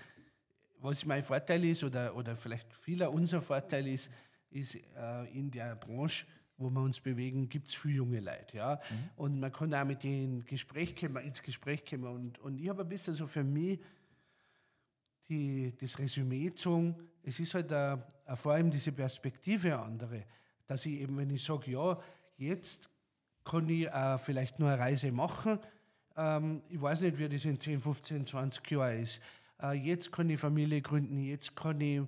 Was 0.79 1.05
mein 1.05 1.23
Vorteil 1.23 1.63
ist, 1.65 1.83
oder, 1.83 2.15
oder 2.15 2.35
vielleicht 2.35 2.73
vieler 2.73 3.11
unser 3.11 3.41
Vorteil 3.41 3.87
ist, 3.87 4.09
ist 4.49 4.75
äh, 4.75 5.25
in 5.31 5.51
der 5.51 5.75
Branche, 5.75 6.25
wo 6.59 6.69
wir 6.69 6.81
uns 6.81 6.99
bewegen, 6.99 7.47
gibt 7.49 7.69
es 7.69 7.75
viele 7.75 7.95
junge 7.95 8.19
Leute. 8.19 8.57
Ja? 8.57 8.79
Und 9.15 9.39
man 9.39 9.51
kann 9.51 9.73
auch 9.73 9.85
mit 9.85 10.03
denen 10.03 10.45
Gespräch 10.45 10.95
kommen, 10.95 11.23
ins 11.23 11.41
Gespräch 11.41 11.83
kommen. 11.85 12.05
Und, 12.05 12.39
und 12.39 12.59
ich 12.59 12.69
habe 12.69 12.83
ein 12.83 12.89
bisschen 12.89 13.13
so 13.13 13.25
für 13.25 13.43
mich 13.43 13.79
die, 15.29 15.73
das 15.79 15.97
Resümee 15.97 16.45
gezogen, 16.45 16.95
es 17.23 17.39
ist 17.39 17.53
halt 17.53 17.71
a, 17.71 18.05
a 18.25 18.35
vor 18.35 18.53
allem 18.53 18.69
diese 18.69 18.91
Perspektive 18.91 19.77
andere, 19.77 20.25
dass 20.67 20.85
ich 20.85 20.99
eben, 20.99 21.17
wenn 21.17 21.29
ich 21.29 21.43
sage, 21.43 21.71
ja, 21.71 21.97
jetzt 22.37 22.89
kann 23.45 23.69
ich 23.69 23.87
äh, 23.87 24.17
vielleicht 24.17 24.59
nur 24.59 24.69
eine 24.69 24.79
Reise 24.79 25.11
machen, 25.11 25.59
ähm, 26.17 26.61
ich 26.69 26.81
weiß 26.81 27.01
nicht, 27.01 27.17
wie 27.17 27.29
das 27.29 27.45
in 27.45 27.59
10, 27.59 27.79
15, 27.79 28.25
20 28.25 28.71
Jahren 28.71 29.01
ist. 29.01 29.21
Äh, 29.61 29.73
jetzt 29.73 30.11
kann 30.11 30.29
ich 30.29 30.39
Familie 30.39 30.81
gründen, 30.81 31.21
jetzt 31.23 31.55
kann 31.55 31.79
ich 31.79 32.01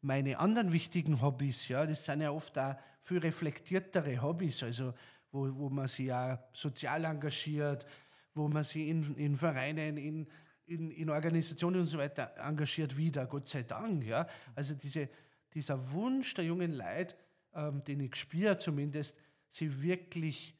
meine 0.00 0.38
anderen 0.38 0.72
wichtigen 0.72 1.20
Hobbys, 1.20 1.68
ja, 1.68 1.84
das 1.86 2.04
sind 2.04 2.20
ja 2.20 2.30
oft 2.30 2.58
auch 2.58 2.76
viel 3.02 3.18
reflektiertere 3.18 4.20
Hobbys, 4.22 4.62
also 4.62 4.94
wo, 5.32 5.54
wo 5.56 5.68
man 5.68 5.88
sich 5.88 6.06
ja 6.06 6.42
sozial 6.52 7.04
engagiert, 7.04 7.86
wo 8.34 8.48
man 8.48 8.64
sich 8.64 8.88
in, 8.88 9.16
in 9.16 9.36
Vereinen, 9.36 9.96
in, 9.96 10.26
in, 10.66 10.90
in 10.90 11.10
Organisationen 11.10 11.80
und 11.80 11.86
so 11.86 11.98
weiter 11.98 12.34
engagiert 12.38 12.96
wieder, 12.96 13.26
Gott 13.26 13.48
sei 13.48 13.62
Dank. 13.62 14.04
Ja? 14.04 14.26
Also 14.54 14.74
diese, 14.74 15.08
dieser 15.52 15.92
Wunsch 15.92 16.34
der 16.34 16.44
jungen 16.44 16.72
Leute, 16.72 17.16
ähm, 17.54 17.82
den 17.84 18.00
ich 18.00 18.16
spüre 18.16 18.58
zumindest, 18.58 19.16
sie 19.50 19.82
wirklich 19.82 20.54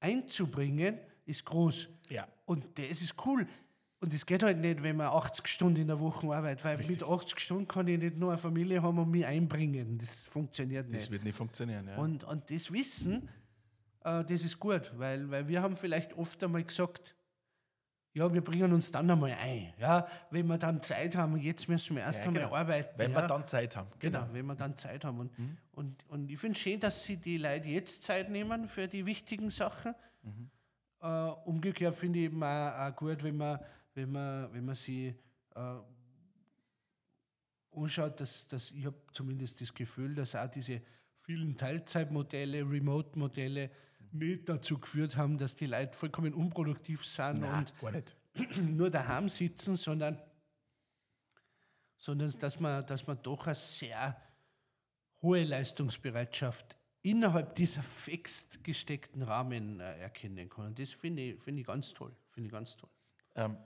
einzubringen, 0.00 0.98
ist 1.24 1.44
groß. 1.44 1.88
Ja. 2.10 2.28
Und 2.44 2.78
das 2.78 3.00
ist 3.00 3.14
cool. 3.24 3.46
Und 4.04 4.12
es 4.12 4.26
geht 4.26 4.42
halt 4.42 4.58
nicht, 4.58 4.82
wenn 4.82 4.96
man 4.96 5.06
80 5.06 5.46
Stunden 5.48 5.80
in 5.80 5.86
der 5.86 5.98
Woche 5.98 6.26
arbeitet, 6.26 6.62
weil 6.64 6.76
mit 6.76 7.02
80 7.02 7.40
Stunden 7.40 7.66
kann 7.66 7.88
ich 7.88 7.98
nicht 7.98 8.16
nur 8.18 8.30
eine 8.32 8.38
Familie 8.38 8.82
haben 8.82 8.98
und 8.98 9.10
mich 9.10 9.24
einbringen. 9.24 9.96
Das 9.98 10.24
funktioniert 10.24 10.86
Das 10.86 10.92
nicht. 10.92 11.10
wird 11.10 11.24
nicht 11.24 11.34
funktionieren. 11.36 11.88
Ja. 11.88 11.96
Und, 11.96 12.22
und 12.24 12.50
das 12.50 12.70
Wissen 12.70 13.28
äh, 14.04 14.22
das 14.24 14.44
ist 14.44 14.60
gut, 14.60 14.92
weil, 14.96 15.30
weil 15.30 15.48
wir 15.48 15.62
haben 15.62 15.74
vielleicht 15.76 16.12
oft 16.18 16.42
einmal 16.44 16.62
gesagt, 16.64 17.14
ja, 18.12 18.32
wir 18.32 18.44
bringen 18.44 18.72
uns 18.74 18.92
dann 18.92 19.10
einmal 19.10 19.32
ein. 19.32 19.72
Ja, 19.80 20.06
wenn 20.30 20.46
wir 20.46 20.58
dann 20.58 20.82
Zeit 20.82 21.16
haben, 21.16 21.36
jetzt 21.38 21.68
müssen 21.68 21.96
wir 21.96 22.02
erst 22.02 22.20
Ja, 22.20 22.26
einmal 22.26 22.42
genau. 22.44 22.54
arbeiten. 22.54 22.90
Wenn 22.98 23.10
ja. 23.12 23.22
wir 23.22 23.26
dann 23.26 23.48
Zeit 23.48 23.74
haben. 23.76 23.88
Genau, 23.98 24.26
wenn 24.32 24.44
wir 24.46 24.54
dann 24.54 24.76
Zeit 24.76 25.04
haben. 25.04 25.18
Und, 25.20 25.36
Mhm. 25.38 25.56
und, 25.72 26.04
und 26.08 26.30
ich 26.30 26.38
finde 26.38 26.52
es 26.56 26.62
schön, 26.62 26.78
dass 26.78 27.02
sie 27.02 27.16
die 27.16 27.38
Leute 27.38 27.66
jetzt 27.68 28.02
Zeit 28.04 28.30
nehmen 28.30 28.68
für 28.68 28.86
die 28.86 29.04
wichtigen 29.06 29.48
Sachen. 29.50 29.94
Mhm. 30.22 30.50
Äh, 31.00 31.06
umgekehrt 31.46 31.94
finde 31.96 32.18
ich 32.20 32.26
eben 32.26 32.42
auch, 32.42 32.78
auch 32.78 32.94
gut, 32.94 33.22
wenn 33.24 33.36
man, 33.36 33.58
wenn 33.94 34.12
man, 34.12 34.52
wenn 34.52 34.64
man 34.64 34.74
sie 34.74 35.14
äh, 35.54 35.76
anschaut, 37.72 38.20
dass, 38.20 38.46
dass 38.48 38.70
ich 38.70 38.84
habe 38.84 38.96
zumindest 39.12 39.60
das 39.60 39.72
Gefühl, 39.72 40.14
dass 40.14 40.34
auch 40.34 40.50
diese 40.50 40.80
vielen 41.20 41.56
Teilzeitmodelle, 41.56 42.70
Remote-Modelle 42.70 43.70
nicht 44.12 44.48
dazu 44.48 44.78
geführt 44.78 45.16
haben, 45.16 45.38
dass 45.38 45.56
die 45.56 45.66
Leute 45.66 45.96
vollkommen 45.96 46.34
unproduktiv 46.34 47.04
sind 47.04 47.40
Nein, 47.40 47.60
und 47.60 47.80
gar 47.80 47.90
nicht. 47.92 48.16
nur 48.58 48.90
daheim 48.90 49.28
sitzen, 49.28 49.76
sondern, 49.76 50.20
sondern 51.96 52.32
dass, 52.38 52.60
man, 52.60 52.86
dass 52.86 53.06
man 53.06 53.20
doch 53.22 53.46
eine 53.46 53.54
sehr 53.54 54.20
hohe 55.22 55.44
Leistungsbereitschaft 55.44 56.76
innerhalb 57.02 57.54
dieser 57.54 57.82
fest 57.82 58.62
gesteckten 58.62 59.22
Rahmen 59.22 59.80
äh, 59.80 59.98
erkennen 59.98 60.48
kann. 60.48 60.66
Und 60.66 60.78
das 60.78 60.92
finde 60.92 61.22
ich, 61.22 61.42
finde 61.42 61.60
ich 61.60 61.66
ganz 61.66 61.92
toll. 61.92 62.14
Finde 62.30 62.46
ich 62.48 62.52
ganz 62.52 62.76
toll. 62.76 62.90
Ähm, 63.34 63.56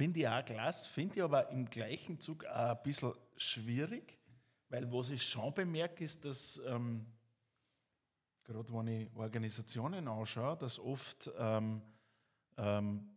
finde 0.00 0.20
ich 0.20 0.28
auch 0.28 0.42
klasse, 0.42 0.88
finde 0.88 1.16
ich 1.16 1.22
aber 1.22 1.50
im 1.50 1.68
gleichen 1.68 2.18
Zug 2.18 2.46
auch 2.46 2.70
ein 2.70 2.82
bisschen 2.82 3.12
schwierig, 3.36 4.18
weil 4.70 4.90
was 4.90 5.10
ich 5.10 5.22
schon 5.22 5.52
bemerke, 5.52 6.02
ist, 6.02 6.24
dass 6.24 6.58
ähm, 6.66 7.04
gerade 8.44 8.72
wenn 8.72 8.86
ich 8.86 9.14
Organisationen 9.14 10.08
anschaue, 10.08 10.56
dass 10.56 10.78
oft 10.78 11.30
ähm, 11.38 11.82
ähm, 12.56 13.10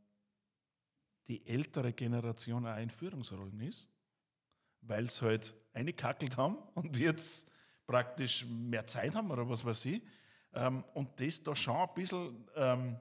die 1.30 1.48
ältere 1.48 1.93
Generation 1.93 2.67
auch 2.67 2.78
in 2.78 2.89
Führungsrollen 2.89 3.62
ist, 3.62 3.89
weil 4.82 5.10
sie 5.10 5.22
halt 5.22 5.56
eingekackelt 5.72 6.36
haben 6.36 6.58
und 6.74 6.98
jetzt 6.98 7.50
praktisch 7.88 8.46
mehr 8.46 8.86
Zeit 8.86 9.15
haben 9.15 9.32
oder 9.32 9.48
was 9.48 9.63
weiß 9.63 9.86
ich. 9.86 10.04
Ähm, 10.54 10.84
und 10.93 11.17
das 11.17 11.41
da 11.41 11.56
schon 11.56 11.78
ein 11.78 11.93
bisschen 11.93 12.46
ähm, 12.58 13.00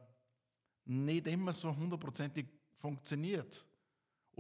nicht 0.85 1.27
immer 1.27 1.53
so 1.53 1.75
hundertprozentig 1.75 2.47
funktioniert 2.77 3.67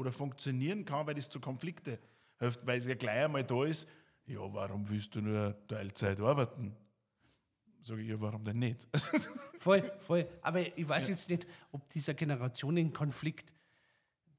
oder 0.03 0.13
funktionieren 0.13 0.85
kann, 0.85 1.07
weil 1.07 1.15
das 1.15 1.31
zu 1.31 1.41
Konflikte 1.41 1.99
hilft, 2.39 2.67
weil 2.67 2.79
es 2.79 2.87
ja 2.87 2.95
gleich 2.95 3.25
einmal 3.25 3.45
da 3.45 3.65
ist, 3.65 3.89
ja, 4.27 4.39
warum 4.41 4.89
willst 4.89 5.15
du 5.15 5.21
nur 5.21 5.57
Teilzeit 5.67 6.21
arbeiten? 6.21 6.77
Sage 7.81 8.03
ich, 8.03 8.09
ja, 8.09 8.21
warum 8.21 8.45
denn 8.45 8.59
nicht? 8.59 8.87
Voll, 9.59 9.93
voll. 10.01 10.27
Aber 10.41 10.59
ich 10.61 10.89
weiß 10.89 11.09
jetzt 11.09 11.31
nicht, 11.31 11.47
ob 11.71 11.87
dieser 11.89 12.15
Generationenkonflikt 12.15 13.53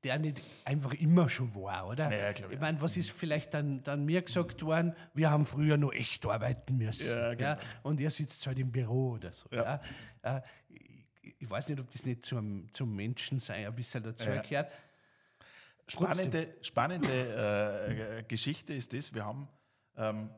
der 0.04 0.20
nicht 0.20 0.42
einfach 0.66 0.94
immer 0.96 1.30
schon 1.30 1.56
war, 1.56 1.88
oder? 1.88 2.12
Ja, 2.12 2.34
glaub 2.34 2.50
ich 2.50 2.56
ich 2.56 2.62
meine, 2.62 2.82
was 2.82 2.98
ist 2.98 3.12
vielleicht 3.12 3.54
dann, 3.54 3.82
dann 3.84 4.04
mir 4.04 4.22
gesagt 4.22 4.62
worden? 4.64 4.94
Wir 5.14 5.32
haben 5.32 5.46
früher 5.46 5.78
noch 5.78 5.94
echt 5.94 6.26
arbeiten 6.26 6.76
müssen. 6.78 7.08
Ja, 7.08 7.34
genau. 7.36 7.56
Und 7.84 8.02
ihr 8.02 8.12
sitzt 8.12 8.46
halt 8.46 8.60
im 8.60 8.70
Büro 8.70 9.12
oder 9.12 9.32
so. 9.32 9.48
Ja. 9.52 9.80
Ja. 10.24 10.38
Äh, 10.38 10.42
ich, 11.22 11.36
ich 11.40 11.50
weiß 11.50 11.70
nicht, 11.70 11.80
ob 11.80 11.90
das 11.90 12.06
nicht 12.06 12.26
zum, 12.26 12.68
zum 12.74 12.94
Menschensein 12.94 13.66
ein 13.66 13.74
bisschen 13.76 14.04
dazu 14.04 14.28
Ja. 14.28 14.42
gehört. 14.42 14.72
Spannende, 15.88 16.56
spannende 16.62 18.20
äh, 18.20 18.24
Geschichte 18.24 18.74
ist 18.74 18.94
das, 18.94 19.14
wir 19.14 19.26
haben, 19.26 19.48
ähm, 19.98 20.30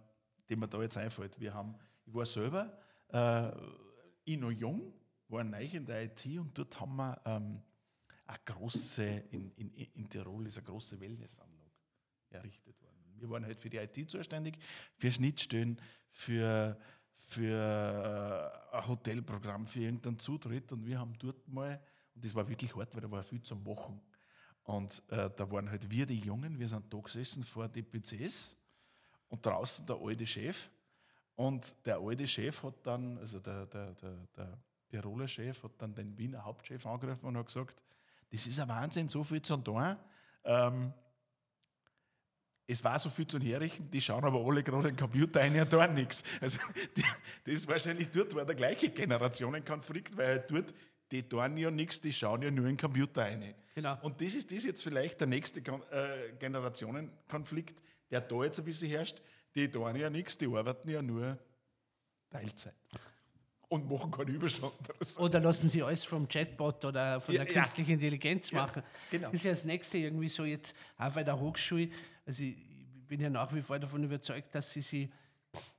die 0.49 0.55
mir 0.55 0.67
da 0.67 0.81
jetzt 0.81 0.97
einfällt, 0.97 1.39
wir 1.39 1.53
haben, 1.53 1.75
ich 2.05 2.13
war 2.13 2.25
selber, 2.25 2.77
äh, 3.09 3.51
ich 4.23 4.37
noch 4.37 4.51
jung, 4.51 4.93
war 5.27 5.43
neu 5.43 5.65
in 5.65 5.85
der 5.85 6.03
IT 6.03 6.25
und 6.39 6.57
dort 6.57 6.79
haben 6.79 6.95
wir 6.95 7.21
ähm, 7.25 7.61
eine 8.25 8.39
große, 8.45 9.05
in, 9.31 9.51
in, 9.55 9.69
in 9.73 10.09
Tirol 10.09 10.47
ist 10.47 10.57
eine 10.57 10.65
große 10.65 10.99
Wellnessanlage 10.99 11.71
errichtet 12.31 12.81
worden. 12.81 12.95
Wir 13.17 13.29
waren 13.29 13.45
halt 13.45 13.59
für 13.59 13.69
die 13.69 13.77
IT 13.77 14.09
zuständig, 14.09 14.57
für 14.97 15.11
Schnittstellen, 15.11 15.79
für, 16.09 16.77
für 17.11 18.51
äh, 18.71 18.75
ein 18.77 18.87
Hotelprogramm, 18.87 19.67
für 19.67 19.81
irgendeinen 19.81 20.19
Zutritt 20.19 20.71
und 20.71 20.85
wir 20.85 20.99
haben 20.99 21.13
dort 21.19 21.47
mal, 21.47 21.79
und 22.13 22.25
das 22.25 22.33
war 22.33 22.47
wirklich 22.47 22.75
hart, 22.75 22.93
weil 22.93 23.01
da 23.01 23.11
war 23.11 23.23
viel 23.23 23.41
zum 23.41 23.63
Machen. 23.63 24.01
Und 24.65 25.01
äh, 25.09 25.29
da 25.35 25.51
waren 25.51 25.69
halt 25.69 25.89
wir 25.89 26.05
die 26.05 26.19
Jungen, 26.19 26.59
wir 26.59 26.67
sind 26.67 26.91
da 26.91 26.97
gesessen 26.97 27.43
vor 27.43 27.67
die 27.67 27.83
PCs 27.83 28.57
und 29.29 29.45
draußen 29.45 29.85
der 29.85 29.97
alte 30.01 30.25
Chef. 30.25 30.69
Und 31.35 31.75
der 31.85 31.99
alte 31.99 32.27
Chef 32.27 32.63
hat 32.63 32.75
dann, 32.83 33.17
also 33.19 33.39
der, 33.39 33.67
der, 33.67 33.93
der, 33.93 34.27
der 34.35 34.57
Tiroler 34.89 35.27
Chef 35.27 35.61
hat 35.63 35.71
dann 35.77 35.93
den 35.93 36.17
Wiener 36.17 36.43
Hauptchef 36.43 36.85
angegriffen 36.85 37.27
und 37.27 37.37
hat 37.37 37.45
gesagt, 37.45 37.83
das 38.31 38.47
ist 38.47 38.59
ein 38.59 38.67
Wahnsinn, 38.67 39.07
so 39.07 39.23
viel 39.23 39.41
zu 39.41 39.55
tun. 39.57 39.97
Ähm, 40.43 40.93
es 42.67 42.83
war 42.83 42.97
so 42.97 43.11
viel 43.11 43.27
zu 43.27 43.39
herrichten, 43.39 43.91
die 43.91 44.01
schauen 44.01 44.23
aber 44.23 44.43
alle 44.43 44.63
gerade 44.63 44.87
den 44.87 44.97
Computer 44.97 45.41
ein 45.41 45.59
und 45.59 45.71
da 45.71 45.85
nichts. 45.85 46.23
Also 46.41 46.57
die, 46.97 47.03
das 47.43 47.53
ist 47.53 47.67
wahrscheinlich 47.67 48.09
dort 48.09 48.33
war 48.33 48.45
der 48.45 48.55
gleiche 48.55 48.89
Generationenkonflikt, 48.89 50.17
weil 50.17 50.27
halt 50.27 50.49
dort, 50.51 50.73
die 51.11 51.21
tun 51.21 51.57
ja 51.57 51.69
nichts, 51.69 52.01
die 52.01 52.11
schauen 52.11 52.41
ja 52.41 52.49
nur 52.49 52.65
in 52.65 52.71
den 52.71 52.77
Computer 52.77 53.23
ein. 53.23 53.53
Genau. 53.75 53.97
Und 54.01 54.21
das 54.21 54.35
ist 54.35 54.51
das 54.51 54.63
jetzt 54.63 54.81
vielleicht 54.81 55.19
der 55.19 55.27
nächste 55.27 55.59
äh, 55.59 56.31
Generationenkonflikt, 56.39 57.83
der 58.09 58.21
da 58.21 58.43
jetzt 58.43 58.57
ein 58.57 58.65
bisschen 58.65 58.89
herrscht. 58.89 59.21
Die 59.53 59.69
tun 59.69 59.95
ja 59.95 60.09
nichts, 60.09 60.37
die 60.37 60.47
arbeiten 60.47 60.89
ja 60.89 61.01
nur 61.01 61.37
Teilzeit. 62.29 62.73
Und 63.67 63.89
machen 63.89 64.11
keine 64.11 64.31
Überstunden. 64.31 64.77
oder 65.17 65.39
lassen 65.41 65.67
sie 65.67 65.83
alles 65.83 66.05
vom 66.05 66.27
Chatbot 66.27 66.85
oder 66.85 67.19
von 67.19 67.35
Ja, 67.35 67.43
der 67.43 67.53
ja. 67.53 67.61
künstlichen 67.61 67.91
Intelligenz 67.93 68.51
machen. 68.51 68.81
genau. 69.11 69.27
Das 69.27 69.35
ist 69.35 69.43
ja 69.43 69.51
das 69.51 69.65
Nächste 69.65 69.97
irgendwie 69.97 70.29
so 70.29 70.45
jetzt 70.45 70.75
auch 70.97 71.11
bei 71.11 71.23
der 71.23 71.37
Hochschule. 71.39 71.89
Also 72.25 72.43
ich 72.43 72.55
bin 73.07 73.19
ja 73.19 73.29
nach 73.29 73.53
wie 73.53 73.61
vor 73.61 73.77
davon 73.79 74.03
überzeugt, 74.03 74.55
dass 74.55 74.71
sie 74.71 74.81
sie, 74.81 75.11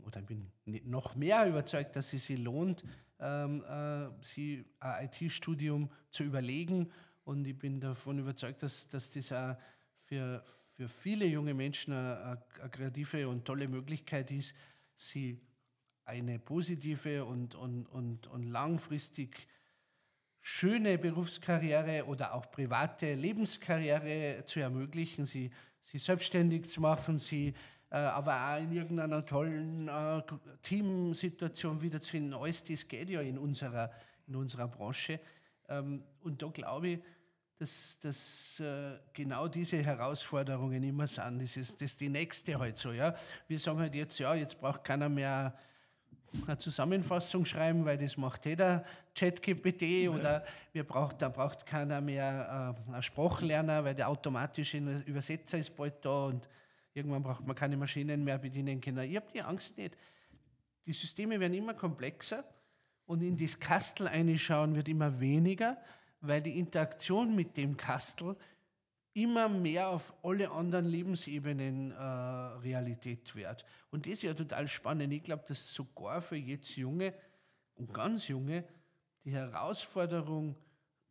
oder 0.05 0.21
ich 0.21 0.27
bin 0.27 0.51
noch 0.85 1.15
mehr 1.15 1.47
überzeugt, 1.47 1.97
dass 1.97 2.11
sie 2.11 2.19
sie 2.19 2.37
lohnt, 2.37 2.85
ähm, 3.21 3.63
äh, 3.65 4.09
sie 4.23 4.65
ein 4.81 5.07
IT-Studium 5.07 5.91
zu 6.11 6.25
überlegen. 6.25 6.93
Und 7.27 7.45
ich 7.45 7.59
bin 7.59 7.81
davon 7.81 8.21
überzeugt, 8.21 8.63
dass, 8.63 8.89
dass 8.89 9.11
das 9.11 9.33
auch 9.33 9.57
für, 10.05 10.45
für 10.77 10.89
viele 10.89 11.27
junge 11.27 11.55
Menschen 11.55 11.93
eine, 11.93 12.41
eine, 12.61 12.71
kreative 12.71 13.29
und 13.29 13.45
tolle 13.45 13.67
Möglichkeit 13.67 14.31
ist, 14.31 14.55
sie 14.95 15.41
eine 16.05 16.39
positive 16.39 17.25
und, 17.25 17.57
und, 17.57 17.87
und, 17.87 18.29
und 18.29 18.45
langfristig 18.45 19.49
schöne 20.41 20.99
Berufskarriere 20.99 22.07
oder 22.07 22.33
auch 22.33 22.49
private 22.53 23.15
Lebenskarriere 23.15 24.45
zu 24.47 24.61
ermöglichen, 24.61 25.27
sie, 25.27 25.51
sie 25.81 25.99
selbstständig 25.99 26.71
zu 26.71 26.81
machen, 26.81 27.19
sie 27.19 27.55
äh, 27.91 27.97
aber 27.97 28.55
auch 28.55 28.63
in 28.63 28.71
irgendeiner 28.71 29.27
tollen 29.27 29.89
äh, 29.89 30.23
Teamsituation 30.63 31.83
wiederzufinden. 31.83 32.35
Alles 32.35 32.63
das 32.63 32.87
geht 32.87 33.11
ja 33.11 33.21
in 33.21 33.37
unserer, 33.37 33.91
in 34.29 34.37
unserer 34.37 34.69
Branche. 34.69 35.19
Ähm, 35.69 36.03
und 36.23 36.43
da 36.43 36.49
glaube 36.49 36.89
ich, 36.89 36.99
dass, 37.59 37.99
dass 38.01 38.61
äh, 38.61 38.99
genau 39.13 39.49
diese 39.49 39.83
Herausforderungen 39.83 40.83
immer 40.83 41.07
sind. 41.07 41.41
Das 41.41 41.57
ist, 41.57 41.81
das 41.81 41.93
ist 41.93 42.01
die 42.01 42.09
nächste 42.09 42.59
halt 42.59 42.77
so. 42.77 42.93
Ja? 42.93 43.15
Wir 43.49 43.59
sagen 43.59 43.79
halt 43.79 43.95
jetzt, 43.95 44.19
ja, 44.19 44.35
jetzt 44.35 44.61
braucht 44.61 44.85
keiner 44.85 45.09
mehr 45.09 45.57
eine 46.47 46.59
Zusammenfassung 46.59 47.45
schreiben, 47.45 47.85
weil 47.85 47.97
das 47.97 48.17
macht 48.17 48.45
jeder 48.45 48.85
ChatGPT 49.15 50.09
oder 50.09 50.45
wir 50.73 50.85
braucht, 50.85 51.23
da 51.23 51.31
braucht 51.31 51.65
keiner 51.65 52.01
mehr 52.01 52.77
äh, 52.89 52.93
einen 52.93 53.03
Sprachlerner, 53.03 53.85
weil 53.85 53.95
der 53.95 54.09
automatische 54.09 54.79
Übersetzer 54.79 55.59
ist 55.59 55.75
bald 55.75 56.05
da 56.05 56.27
und 56.27 56.49
irgendwann 56.93 57.23
braucht 57.23 57.47
man 57.47 57.57
keine 57.57 57.77
Maschinen 57.77 58.23
mehr 58.23 58.39
bedienen 58.39 58.81
können. 58.81 59.09
Ich 59.09 59.17
habe 59.17 59.27
die 59.33 59.41
Angst 59.41 59.79
nicht. 59.79 59.97
Die 60.87 60.93
Systeme 60.93 61.41
werden 61.41 61.55
immer 61.55 61.75
komplexer 61.75 62.45
und 63.07 63.23
in 63.23 63.37
das 63.37 63.59
Kastel 63.59 64.09
einschauen 64.09 64.75
wird 64.75 64.89
immer 64.89 65.21
weniger, 65.21 65.79
weil 66.21 66.43
die 66.43 66.59
Interaktion 66.59 67.35
mit 67.35 67.57
dem 67.57 67.77
Kastel 67.77 68.37
immer 69.15 69.49
mehr 69.49 69.89
auf 69.89 70.13
alle 70.23 70.51
anderen 70.51 70.85
Lebensebenen 70.85 71.93
äh, 71.93 71.95
Realität 71.97 73.35
wird. 73.35 73.65
Und 73.91 74.07
das 74.07 74.15
ist 74.15 74.23
ja 74.23 74.35
total 74.35 74.69
spannend. 74.69 75.13
Ich 75.13 75.23
glaube, 75.23 75.45
dass 75.49 75.73
sogar 75.73 76.21
für 76.21 76.37
jetzt 76.37 76.77
Junge 76.77 77.15
und 77.77 77.95
ganz 77.95 78.29
Junge 78.29 78.65
die 79.25 79.33
Herausforderung 79.33 80.57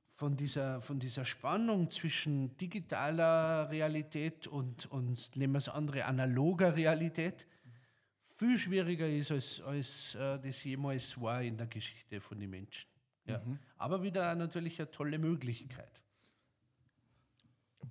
von 0.09 0.37
dieser, 0.37 0.81
von 0.81 0.99
dieser 0.99 1.25
Spannung 1.25 1.89
zwischen 1.89 2.55
digitaler 2.57 3.69
Realität 3.71 4.47
und, 4.47 4.89
und 4.91 5.35
nehmen 5.35 5.53
wir 5.53 5.57
es 5.57 5.69
andere, 5.69 6.05
analoger 6.05 6.75
Realität 6.75 7.47
viel 8.35 8.57
schwieriger 8.57 9.07
ist, 9.07 9.31
als, 9.31 9.61
als 9.61 10.15
äh, 10.15 10.39
das 10.39 10.63
jemals 10.63 11.19
war 11.19 11.41
in 11.41 11.57
der 11.57 11.67
Geschichte 11.67 12.21
von 12.21 12.39
den 12.39 12.49
Menschen. 12.49 12.89
Ja. 13.25 13.41
Aber 13.77 14.03
wieder 14.03 14.35
natürlich 14.35 14.79
eine 14.79 14.91
tolle 14.91 15.17
Möglichkeit. 15.17 16.01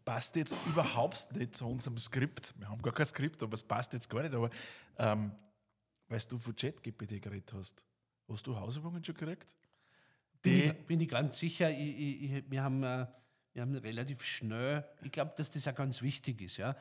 passt 0.05 0.37
jetzt 0.37 0.57
überhaupt 0.67 1.33
nicht 1.35 1.57
zu 1.57 1.67
unserem 1.67 1.99
Skript. 1.99 2.55
Wir 2.59 2.69
haben 2.69 2.81
gar 2.83 2.95
kein 2.95 3.07
Skript, 3.07 3.43
aber 3.43 3.55
es 3.55 3.63
passt 3.63 3.93
jetzt 3.95 4.09
gar 4.09 4.23
nicht. 4.23 4.35
Aber 4.35 4.51
ähm, 4.99 5.33
weil 6.09 6.21
du 6.29 6.39
von 6.39 6.55
ChatGPT 6.55 7.21
geredet 7.21 7.53
hast, 7.53 7.85
Hast 8.29 8.47
du 8.47 8.57
Hausübungen 8.57 9.05
schon 9.05 9.15
gekriegt? 9.15 9.57
Bin 10.41 10.55
ich, 10.55 10.73
bin 10.87 11.01
ich 11.01 11.09
ganz 11.09 11.39
sicher. 11.39 11.71
Ich, 11.71 11.79
ich, 11.79 12.23
ich, 12.23 12.51
wir, 12.51 12.63
haben, 12.63 12.83
äh, 12.83 13.07
wir 13.53 13.63
haben 13.63 13.75
relativ 13.77 14.25
schnell, 14.25 14.85
ich 15.03 15.13
glaube, 15.13 15.33
dass 15.37 15.51
das 15.51 15.69
auch 15.69 15.75
ganz 15.75 16.03
wichtig 16.03 16.41
ist. 16.41 16.57
Ja. 16.57 16.77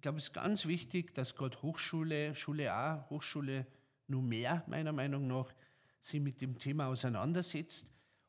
Ich 0.00 0.02
glaube, 0.02 0.16
es 0.16 0.28
ist 0.28 0.32
ganz 0.32 0.64
wichtig, 0.64 1.14
dass 1.14 1.34
gerade 1.34 1.60
Hochschule, 1.60 2.34
Schule 2.34 2.74
auch, 2.74 3.10
Hochschule 3.10 3.66
nur 4.06 4.22
mehr, 4.22 4.64
meiner 4.66 4.94
Meinung 4.94 5.26
nach, 5.26 5.52
sich 6.00 6.22
mit 6.22 6.40
dem 6.40 6.58
Thema 6.58 6.86
auseinandersetzt 6.86 7.84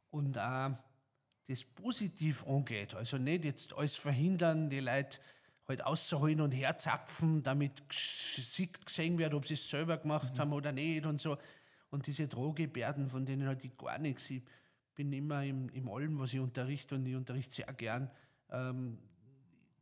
und 0.10 0.38
auch 0.38 0.72
das 1.48 1.64
positiv 1.64 2.46
angeht. 2.46 2.94
Also 2.94 3.18
nicht 3.18 3.46
jetzt 3.46 3.74
alles 3.74 3.96
verhindern, 3.96 4.70
die 4.70 4.82
Leute 4.82 5.20
halt 5.66 5.82
auszuholen 5.86 6.42
und 6.42 6.52
herzapfen, 6.52 7.42
damit 7.42 7.88
gesehen 7.88 9.18
wird, 9.18 9.34
ob 9.34 9.46
sie 9.46 9.54
es 9.54 9.70
selber 9.70 9.96
gemacht 9.96 10.34
mhm. 10.34 10.40
haben 10.40 10.52
oder 10.52 10.74
nicht 10.74 11.06
und 11.06 11.22
so. 11.22 11.38
Und 11.90 12.06
diese 12.06 12.28
Drohgebärden, 12.28 13.08
von 13.08 13.26
denen 13.26 13.48
halt 13.48 13.64
ich 13.64 13.78
gar 13.78 13.98
nichts. 13.98 14.30
Ich 14.30 14.44
bin 14.94 15.14
immer 15.14 15.46
im, 15.46 15.70
im 15.70 15.88
allem, 15.88 16.20
was 16.20 16.34
ich 16.34 16.42
unterrichte 16.42 16.96
und 16.96 17.06
ich 17.06 17.16
unterrichte 17.16 17.56
sehr 17.56 17.74
gern, 17.74 18.12
ähm, 18.50 18.98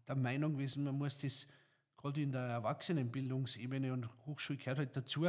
der 0.08 0.16
Meinung 0.16 0.54
gewesen, 0.54 0.84
man 0.84 0.96
muss 0.96 1.18
das 1.18 1.48
gerade 2.00 2.22
in 2.22 2.32
der 2.32 2.42
Erwachsenenbildungsebene 2.42 3.92
und 3.92 4.08
Hochschule 4.26 4.58
gehört 4.58 4.78
halt 4.78 4.96
dazu, 4.96 5.28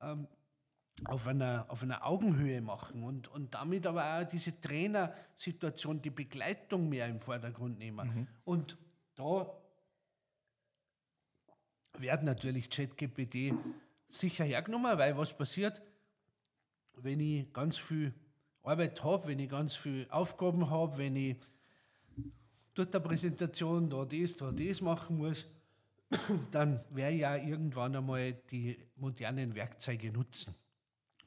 ähm, 0.00 0.28
auf 1.06 1.26
einer, 1.26 1.66
auf 1.68 1.82
einer 1.82 2.06
Augenhöhe 2.06 2.60
machen 2.60 3.02
und, 3.02 3.26
und 3.28 3.54
damit 3.54 3.86
aber 3.86 4.04
auch 4.04 4.24
diese 4.24 4.60
Trainersituation, 4.60 6.00
die 6.00 6.10
Begleitung 6.10 6.88
mehr 6.88 7.08
im 7.08 7.20
Vordergrund 7.20 7.78
nehmen. 7.78 8.06
Mhm. 8.06 8.26
Und 8.44 8.76
da 9.16 9.50
wird 11.98 12.22
natürlich 12.22 12.70
ChatGPT 12.70 13.54
sicher 14.08 14.44
hergenommen, 14.44 14.96
weil 14.98 15.16
was 15.16 15.36
passiert, 15.36 15.82
wenn 16.96 17.18
ich 17.18 17.52
ganz 17.52 17.76
viel 17.76 18.14
Arbeit 18.62 19.02
habe, 19.02 19.28
wenn 19.28 19.38
ich 19.40 19.50
ganz 19.50 19.74
viele 19.74 20.10
Aufgaben 20.12 20.70
habe, 20.70 20.98
wenn 20.98 21.16
ich 21.16 21.36
dort 22.74 22.94
der 22.94 23.00
Präsentation 23.00 23.90
da 23.90 24.04
das, 24.04 24.36
da 24.36 24.52
das 24.52 24.80
machen 24.80 25.16
muss, 25.18 25.46
dann 26.50 26.84
werde 26.90 27.14
ich 27.14 27.20
ja 27.20 27.36
irgendwann 27.36 27.96
einmal 27.96 28.32
die 28.50 28.78
modernen 28.96 29.54
Werkzeuge 29.54 30.12
nutzen. 30.12 30.54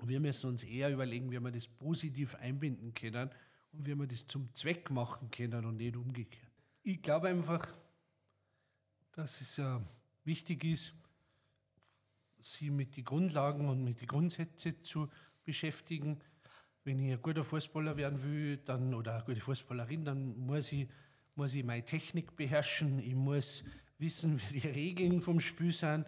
Wir 0.03 0.19
müssen 0.19 0.49
uns 0.49 0.63
eher 0.63 0.91
überlegen, 0.91 1.31
wie 1.31 1.39
wir 1.39 1.51
das 1.51 1.67
positiv 1.67 2.35
einbinden 2.35 2.93
können 2.93 3.29
und 3.71 3.85
wie 3.85 3.95
wir 3.95 4.07
das 4.07 4.27
zum 4.27 4.53
Zweck 4.53 4.89
machen 4.91 5.31
können 5.31 5.65
und 5.65 5.77
nicht 5.77 5.95
umgekehrt. 5.95 6.51
Ich 6.83 7.01
glaube 7.01 7.29
einfach, 7.29 7.75
dass 9.13 9.41
es 9.41 9.57
ja 9.57 9.81
wichtig 10.23 10.63
ist, 10.63 10.93
sich 12.39 12.69
mit 12.69 12.95
den 12.95 13.03
Grundlagen 13.03 13.67
und 13.67 13.83
mit 13.83 13.99
den 13.99 14.07
Grundsätzen 14.07 14.83
zu 14.83 15.09
beschäftigen. 15.43 16.19
Wenn 16.83 16.99
ich 16.99 17.13
ein 17.13 17.21
guter 17.21 17.43
Fußballer 17.43 17.97
werden 17.97 18.23
will 18.23 18.57
dann, 18.57 18.93
oder 18.93 19.15
eine 19.15 19.23
gute 19.23 19.41
Fußballerin, 19.41 20.05
dann 20.05 20.37
muss 20.37 20.71
ich, 20.71 20.87
muss 21.35 21.55
ich 21.55 21.63
meine 21.63 21.83
Technik 21.83 22.35
beherrschen, 22.35 22.99
ich 22.99 23.15
muss 23.15 23.63
wissen, 23.97 24.39
wie 24.39 24.59
die 24.59 24.67
Regeln 24.67 25.21
vom 25.21 25.39
Spiel 25.39 25.71
sind. 25.71 26.05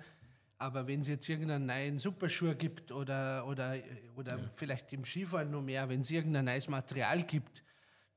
Aber 0.57 0.87
wenn 0.87 1.01
es 1.01 1.07
jetzt 1.07 1.29
irgendeinen 1.29 1.67
neuen 1.67 1.99
Superschuh 1.99 2.53
gibt 2.55 2.91
oder, 2.91 3.47
oder, 3.47 3.75
oder 4.15 4.37
ja. 4.37 4.43
vielleicht 4.55 4.91
im 4.91 5.05
Skifahren 5.05 5.51
noch 5.51 5.61
mehr, 5.61 5.87
wenn 5.87 6.01
es 6.01 6.11
irgendein 6.11 6.45
neues 6.45 6.67
Material 6.67 7.23
gibt, 7.23 7.63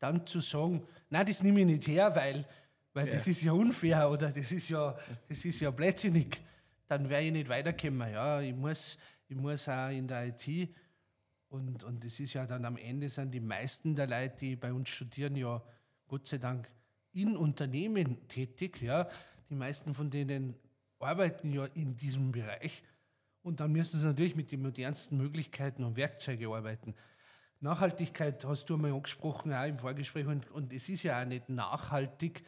dann 0.00 0.26
zu 0.26 0.40
sagen, 0.40 0.82
nein, 1.10 1.26
das 1.26 1.42
nehme 1.42 1.60
ich 1.60 1.66
nicht 1.66 1.86
her, 1.86 2.14
weil, 2.16 2.44
weil 2.92 3.06
ja. 3.06 3.14
das 3.14 3.28
ist 3.28 3.42
ja 3.42 3.52
unfair 3.52 4.10
oder 4.10 4.32
das 4.32 4.50
ist 4.50 4.68
ja, 4.68 4.98
das 5.28 5.44
ist 5.44 5.60
ja 5.60 5.70
blödsinnig, 5.70 6.40
dann 6.88 7.08
wäre 7.08 7.22
ich 7.22 7.32
nicht 7.32 7.48
weiterkommen. 7.48 8.12
Ja, 8.12 8.40
ich 8.40 8.54
muss, 8.54 8.98
ich 9.28 9.36
muss 9.36 9.68
auch 9.68 9.90
in 9.90 10.08
der 10.08 10.26
IT 10.26 10.68
und, 11.48 11.84
und 11.84 12.04
das 12.04 12.18
ist 12.18 12.32
ja 12.32 12.44
dann 12.44 12.64
am 12.64 12.76
Ende 12.76 13.08
sind 13.08 13.30
die 13.30 13.40
meisten 13.40 13.94
der 13.94 14.08
Leute, 14.08 14.36
die 14.40 14.56
bei 14.56 14.72
uns 14.72 14.88
studieren, 14.88 15.36
ja 15.36 15.62
Gott 16.08 16.26
sei 16.26 16.38
Dank 16.38 16.68
in 17.12 17.36
Unternehmen 17.36 18.26
tätig. 18.28 18.82
Ja. 18.82 19.08
Die 19.52 19.58
meisten 19.58 19.92
von 19.92 20.08
denen 20.08 20.54
arbeiten 20.98 21.52
ja 21.52 21.66
in 21.74 21.94
diesem 21.94 22.32
Bereich 22.32 22.82
und 23.42 23.60
dann 23.60 23.70
müssen 23.70 24.00
sie 24.00 24.06
natürlich 24.06 24.34
mit 24.34 24.50
den 24.50 24.62
modernsten 24.62 25.18
Möglichkeiten 25.18 25.84
und 25.84 25.94
Werkzeugen 25.94 26.50
arbeiten. 26.50 26.94
Nachhaltigkeit 27.60 28.42
hast 28.46 28.70
du 28.70 28.76
einmal 28.76 28.94
angesprochen, 28.94 29.52
auch 29.52 29.66
im 29.66 29.78
Vorgespräch, 29.78 30.26
und, 30.26 30.50
und 30.52 30.72
es 30.72 30.88
ist 30.88 31.02
ja 31.02 31.20
auch 31.20 31.26
nicht 31.26 31.50
nachhaltig, 31.50 32.44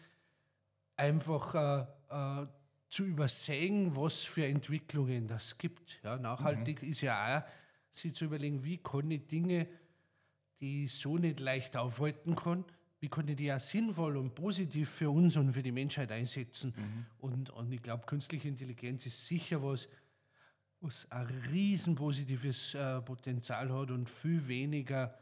einfach 0.96 1.54
äh, 1.54 2.42
äh, 2.42 2.46
zu 2.88 3.04
übersehen, 3.04 3.94
was 3.94 4.22
für 4.22 4.46
Entwicklungen 4.46 5.28
das 5.28 5.58
gibt. 5.58 6.00
Ja, 6.02 6.16
nachhaltig 6.16 6.82
mhm. 6.82 6.88
ist 6.88 7.02
ja 7.02 7.38
auch, 7.38 7.94
sich 7.94 8.14
zu 8.14 8.24
überlegen, 8.24 8.64
wie 8.64 8.78
kann 8.78 9.10
ich 9.10 9.26
Dinge, 9.26 9.68
die 10.58 10.86
ich 10.86 10.94
so 10.94 11.18
nicht 11.18 11.38
leicht 11.38 11.76
aufhalten 11.76 12.34
kann, 12.34 12.64
wie 13.04 13.10
kann 13.10 13.28
ich 13.28 13.36
die 13.36 13.52
auch 13.52 13.60
sinnvoll 13.60 14.16
und 14.16 14.34
positiv 14.34 14.88
für 14.88 15.10
uns 15.10 15.36
und 15.36 15.52
für 15.52 15.62
die 15.62 15.72
Menschheit 15.72 16.10
einsetzen. 16.10 16.72
Mhm. 16.74 17.06
Und, 17.18 17.50
und 17.50 17.70
ich 17.70 17.82
glaube, 17.82 18.06
künstliche 18.06 18.48
Intelligenz 18.48 19.04
ist 19.04 19.26
sicher 19.26 19.62
was, 19.62 19.90
was 20.80 21.06
ein 21.10 21.26
riesen 21.52 21.96
positives 21.96 22.72
äh, 22.72 23.02
Potenzial 23.02 23.70
hat 23.70 23.90
und 23.90 24.08
viel 24.08 24.48
weniger 24.48 25.14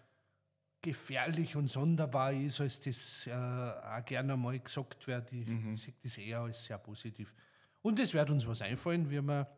gefährlich 0.81 1.57
und 1.57 1.67
sonderbar 1.67 2.33
ist, 2.33 2.61
als 2.61 2.79
das 2.79 3.27
äh, 3.27 3.33
auch 3.33 4.05
gerne 4.05 4.37
mal 4.37 4.57
gesagt 4.61 5.05
wird. 5.09 5.33
Ich 5.33 5.49
mhm. 5.49 5.77
sehe 5.77 5.95
das 6.05 6.19
eher 6.19 6.39
als 6.39 6.63
sehr 6.63 6.79
positiv. 6.79 7.35
Und 7.81 7.99
es 7.99 8.15
wird 8.15 8.31
uns 8.31 8.47
was 8.47 8.63
einfallen, 8.63 9.11
wie 9.11 9.21
wir, 9.21 9.49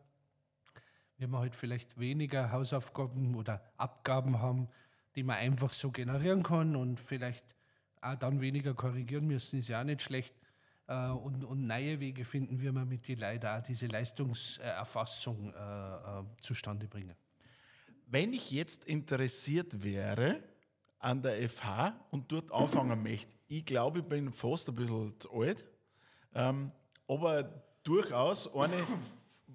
wie 1.17 1.27
wir 1.27 1.37
halt 1.37 1.55
vielleicht 1.55 1.99
weniger 1.99 2.51
Hausaufgaben 2.51 3.35
oder 3.35 3.61
Abgaben 3.77 4.39
haben, 4.39 4.67
die 5.13 5.21
man 5.21 5.35
einfach 5.35 5.73
so 5.73 5.91
generieren 5.91 6.41
kann 6.41 6.75
und 6.75 6.99
vielleicht 6.99 7.55
auch 8.05 8.15
dann 8.15 8.41
weniger 8.41 8.73
korrigieren 8.73 9.27
müssen, 9.27 9.59
ist 9.59 9.67
ja 9.67 9.81
auch 9.81 9.85
nicht 9.85 10.01
schlecht. 10.01 10.33
Äh, 10.87 11.09
und, 11.09 11.43
und 11.43 11.65
neue 11.65 11.99
Wege 11.99 12.25
finden, 12.25 12.59
wie 12.59 12.73
wir 12.73 12.85
mit 12.85 13.07
den 13.07 13.19
Leuten 13.19 13.47
auch 13.47 13.61
diese 13.61 13.87
Leistungserfassung 13.87 15.53
äh, 15.53 15.57
äh, 15.57 16.23
zustande 16.41 16.87
bringen. 16.87 17.15
Wenn 18.07 18.33
ich 18.33 18.51
jetzt 18.51 18.85
interessiert 18.85 19.83
wäre 19.83 20.43
an 20.99 21.21
der 21.21 21.49
FH 21.49 21.93
und 22.11 22.31
dort 22.31 22.51
anfangen 22.51 23.01
möchte, 23.01 23.35
ich 23.47 23.65
glaube, 23.65 23.99
ich 23.99 24.05
bin 24.05 24.31
fast 24.31 24.69
ein 24.69 24.75
bisschen 24.75 25.19
zu 25.19 25.31
alt, 25.33 25.67
ähm, 26.33 26.71
aber 27.07 27.43
durchaus 27.83 28.53
eine 28.55 28.75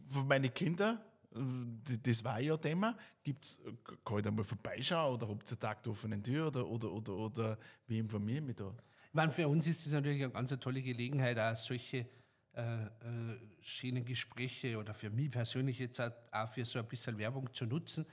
von 0.08 0.26
meinen 0.26 0.52
Kindern 0.52 0.98
das 1.30 2.24
war 2.24 2.40
ja 2.40 2.56
Thema. 2.56 2.96
Gibt's, 3.22 3.60
kann 4.04 4.18
ich 4.18 4.24
da 4.24 4.30
mal 4.30 4.44
vorbeischauen 4.44 5.14
oder 5.14 5.28
habt 5.28 5.50
ihr 5.50 5.58
Tag 5.58 5.82
der 5.82 5.92
offenen 5.92 6.22
Tür 6.22 6.48
oder, 6.48 6.66
oder, 6.66 6.90
oder, 6.92 7.12
oder 7.14 7.58
wie 7.86 7.98
informieren 7.98 8.46
mich 8.46 8.56
da? 8.56 8.74
Ich 9.08 9.14
meine, 9.14 9.32
für 9.32 9.48
uns 9.48 9.66
ist 9.66 9.84
das 9.86 9.92
natürlich 9.92 10.22
eine 10.22 10.32
ganz 10.32 10.56
tolle 10.60 10.82
Gelegenheit, 10.82 11.38
auch 11.38 11.56
solche 11.56 12.06
äh, 12.52 12.84
äh, 12.84 12.88
schönen 13.60 14.04
Gespräche 14.04 14.76
oder 14.76 14.92
für 14.92 15.10
mich 15.10 15.30
persönlich 15.30 15.78
jetzt 15.78 16.00
auch 16.00 16.48
für 16.48 16.64
so 16.64 16.78
ein 16.80 16.86
bisschen 16.86 17.16
Werbung 17.16 17.52
zu 17.52 17.66
nutzen. 17.66 18.06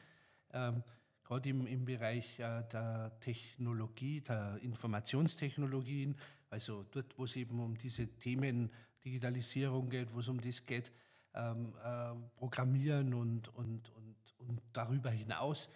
Ähm, 0.52 0.84
Gerade 1.24 1.50
im, 1.50 1.68
im 1.68 1.84
Bereich 1.84 2.40
äh, 2.40 2.64
der 2.72 3.18
Technologie, 3.20 4.22
der 4.22 4.60
Informationstechnologien, 4.62 6.16
also 6.50 6.86
dort, 6.90 7.18
wo 7.18 7.26
es 7.26 7.36
eben 7.36 7.60
um 7.60 7.76
diese 7.76 8.08
Themen 8.08 8.72
Digitalisierung 9.04 9.90
geht, 9.90 10.14
wo 10.14 10.20
es 10.20 10.28
um 10.30 10.40
das 10.40 10.66
geht, 10.66 10.92
ähm, 11.34 11.74
äh, 11.84 12.14
Programmieren 12.38 13.14
und, 13.14 13.50
und, 13.56 13.90
und, 13.96 14.16
und 14.40 14.62
darüber 14.74 15.10
hinaus. 15.10 15.70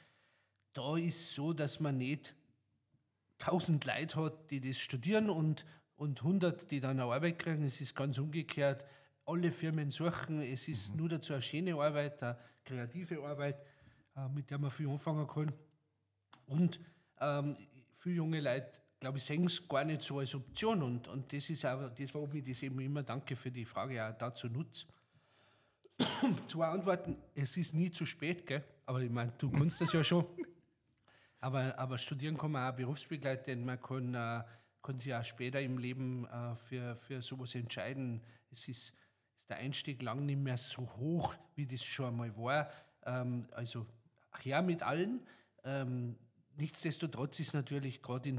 Da 0.73 0.97
ist 0.97 1.33
so, 1.33 1.53
dass 1.53 1.79
man 1.79 1.97
nicht 1.97 2.35
tausend 3.37 3.85
Leute 3.85 4.21
hat, 4.23 4.51
die 4.51 4.61
das 4.61 4.77
studieren 4.77 5.29
und, 5.29 5.65
und 5.95 6.19
100, 6.19 6.69
die 6.71 6.79
dann 6.79 6.99
eine 6.99 7.11
Arbeit 7.11 7.39
kriegen. 7.39 7.63
Es 7.63 7.81
ist 7.81 7.95
ganz 7.95 8.17
umgekehrt. 8.17 8.85
Alle 9.25 9.51
Firmen 9.51 9.91
suchen. 9.91 10.41
Es 10.41 10.67
ist 10.67 10.91
mhm. 10.91 10.97
nur 10.97 11.09
dazu 11.09 11.33
eine 11.33 11.41
schöne 11.41 11.75
Arbeit, 11.75 12.21
eine 12.23 12.37
kreative 12.63 13.23
Arbeit, 13.23 13.59
äh, 14.15 14.27
mit 14.29 14.49
der 14.49 14.57
man 14.57 14.71
viel 14.71 14.87
anfangen 14.87 15.27
kann. 15.27 15.51
Und 16.47 16.79
ähm, 17.19 17.55
viele 17.91 18.15
junge 18.15 18.41
Leute, 18.41 18.71
glaube 18.99 19.17
ich, 19.17 19.23
sehen 19.23 19.45
es 19.45 19.67
gar 19.67 19.83
nicht 19.83 20.03
so 20.03 20.19
als 20.19 20.35
Option. 20.35 20.83
Und, 20.83 21.07
und 21.07 21.31
das 21.33 21.49
ist 21.49 21.65
auch 21.65 21.89
das, 21.89 22.13
warum 22.13 22.33
ich 22.35 22.43
das 22.43 22.61
eben 22.63 22.79
immer 22.79 23.03
danke 23.03 23.35
für 23.35 23.51
die 23.51 23.65
Frage 23.65 24.05
auch 24.05 24.17
dazu 24.17 24.47
nutze. 24.47 24.85
zwei 26.47 26.67
Antworten. 26.67 27.17
Es 27.35 27.57
ist 27.57 27.73
nie 27.73 27.91
zu 27.91 28.05
spät, 28.05 28.45
gell? 28.45 28.63
aber 28.85 29.01
ich 29.01 29.09
meine, 29.09 29.31
du 29.37 29.49
kannst 29.49 29.81
das 29.81 29.93
ja 29.93 30.03
schon. 30.03 30.25
Aber, 31.43 31.79
aber 31.79 31.97
studieren 31.97 32.37
kann 32.37 32.51
man 32.51 32.71
auch 32.71 32.75
berufsbegleitend. 32.75 33.65
Man 33.65 33.81
kann, 33.81 34.13
äh, 34.13 34.43
kann 34.83 34.99
sich 34.99 35.11
auch 35.11 35.23
später 35.23 35.59
im 35.59 35.79
Leben 35.79 36.27
äh, 36.27 36.53
für, 36.53 36.95
für 36.95 37.23
sowas 37.23 37.55
entscheiden. 37.55 38.21
Es 38.51 38.67
ist, 38.67 38.93
ist 39.35 39.49
der 39.49 39.57
Einstieg 39.57 40.03
lang 40.03 40.23
nicht 40.23 40.37
mehr 40.37 40.57
so 40.57 40.83
hoch, 40.83 41.33
wie 41.55 41.65
das 41.65 41.83
schon 41.83 42.09
einmal 42.09 42.37
war. 42.37 42.69
Ähm, 43.07 43.47
also 43.53 43.87
her 44.43 44.61
mit 44.61 44.83
allen. 44.83 45.21
Ähm, 45.63 46.15
nichtsdestotrotz 46.57 47.39
ist 47.39 47.55
natürlich 47.55 48.03
gerade 48.03 48.29